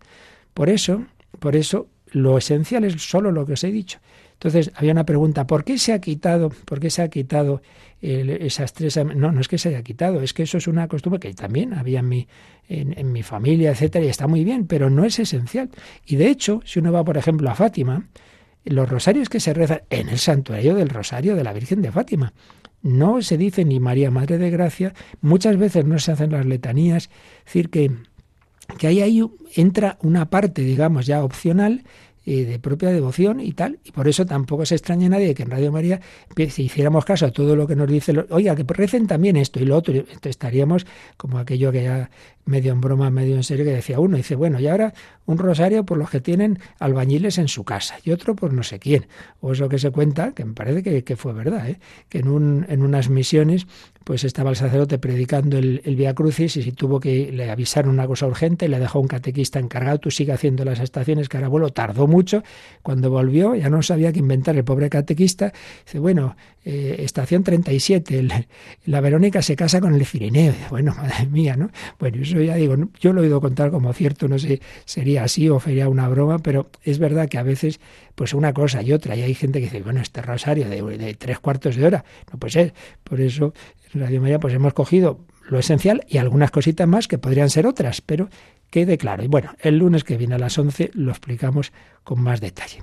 [0.54, 1.06] Por eso,
[1.40, 4.00] por eso, lo esencial es solo lo que os he dicho
[4.38, 7.64] Entonces había una pregunta, ¿por qué se ha quitado, por qué se ha quitado
[8.00, 8.96] esas tres?
[8.98, 11.74] No, no es que se haya quitado, es que eso es una costumbre que también
[11.74, 12.28] había en mi,
[12.70, 15.72] en, mi familia, etcétera, y está muy bien, pero no es esencial.
[16.06, 18.06] Y de hecho, si uno va, por ejemplo, a Fátima,
[18.64, 22.34] los rosarios que se rezan en el santuario del Rosario de la Virgen de Fátima,
[22.84, 27.10] no se dice ni María Madre de Gracia, muchas veces no se hacen las letanías,
[27.40, 27.92] es decir, que,
[28.78, 29.24] que ahí, ahí
[29.56, 31.84] entra una parte, digamos, ya opcional
[32.30, 33.80] eh, de propia devoción y tal.
[33.86, 36.02] Y por eso tampoco se extraña a nadie que en Radio María,
[36.50, 39.66] si hiciéramos caso a todo lo que nos dice, oiga, que recen también esto y
[39.66, 42.10] lo otro, estaríamos como aquello que ya
[42.44, 44.94] medio en broma, medio en serio, que decía uno, dice, bueno, y ahora
[45.26, 48.78] un rosario por los que tienen albañiles en su casa y otro por no sé
[48.78, 49.08] quién.
[49.40, 51.80] O eso que se cuenta, que me parece que, que fue verdad, ¿eh?
[52.10, 53.68] que en, un, en unas misiones
[54.08, 57.90] pues estaba el sacerdote predicando el, el Via Crucis y si tuvo que le avisar
[57.90, 61.50] una cosa urgente, le dejó un catequista encargado, tú sigue haciendo las estaciones, que ahora
[61.50, 62.42] vuelo, tardó mucho,
[62.84, 65.52] cuando volvió ya no sabía qué inventar el pobre catequista,
[65.86, 68.46] dice, bueno, eh, estación 37,
[68.86, 71.70] la Verónica se casa con el Cirineo, bueno, madre mía, ¿no?
[72.00, 75.50] Bueno, eso ya digo, yo lo he oído contar como cierto, no sé, sería así
[75.50, 77.82] o sería una broma, pero es verdad que a veces,
[78.18, 81.38] pues una cosa y otra, y hay gente que dice, bueno, este rosario de, tres
[81.38, 82.04] cuartos de hora,
[82.34, 83.54] no puede ser, por eso
[83.94, 87.68] en Radio María pues hemos cogido lo esencial y algunas cositas más que podrían ser
[87.68, 88.28] otras, pero
[88.72, 89.24] quede claro.
[89.24, 91.72] Y bueno, el lunes que viene a las 11 lo explicamos
[92.04, 92.82] con más detalle.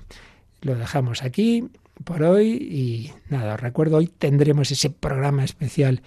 [0.62, 1.68] Lo dejamos aquí
[2.04, 6.02] por hoy y nada, os recuerdo, hoy tendremos ese programa especial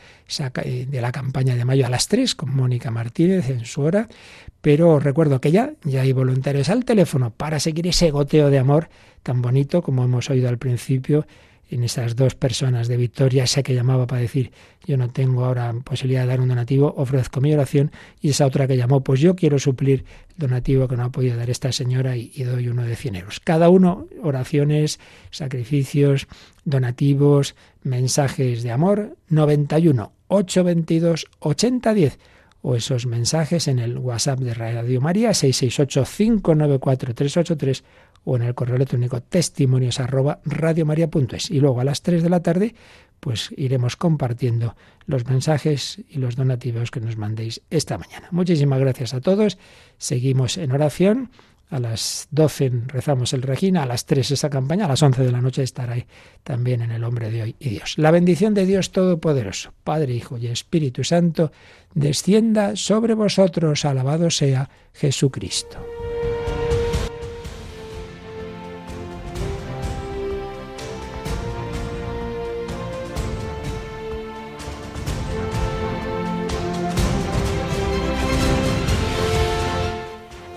[0.64, 4.08] eh, de la campaña de mayo a las 3 con Mónica Martínez en su hora,
[4.62, 8.60] pero os recuerdo que ya, ya hay voluntarios al teléfono para seguir ese goteo de
[8.60, 8.90] amor
[9.28, 11.28] tan bonito como hemos oído al principio
[11.70, 14.54] en esas dos personas de Victoria, esa que llamaba para decir
[14.86, 18.68] yo no tengo ahora posibilidad de dar un donativo, ofrezco mi oración, y esa otra
[18.68, 22.16] que llamó, pues yo quiero suplir el donativo que no ha podido dar esta señora
[22.16, 23.42] y, doy uno de 100 euros.
[23.42, 24.98] Cada uno, oraciones,
[25.30, 26.28] sacrificios,
[26.64, 27.54] donativos,
[27.84, 32.18] mensajes de amor, 91 822 8010
[32.62, 37.84] o esos mensajes en el WhatsApp de Radio María 668 594 383
[38.28, 41.50] o en el correo electrónico testimonios arroba radiomaria.es.
[41.50, 42.76] Y luego a las 3 de la tarde,
[43.22, 44.76] pues iremos compartiendo
[45.06, 48.28] los mensajes y los donativos que nos mandéis esta mañana.
[48.32, 49.58] Muchísimas gracias a todos.
[49.98, 51.32] Seguimos en oración.
[51.70, 55.32] A las 12 rezamos el Regina, a las 3 esa campaña, a las 11 de
[55.32, 55.98] la noche estará
[56.44, 57.98] también en el hombre de hoy y Dios.
[57.98, 61.52] La bendición de Dios Todopoderoso, Padre, Hijo y Espíritu Santo,
[61.94, 63.84] descienda sobre vosotros.
[63.84, 65.78] Alabado sea Jesucristo.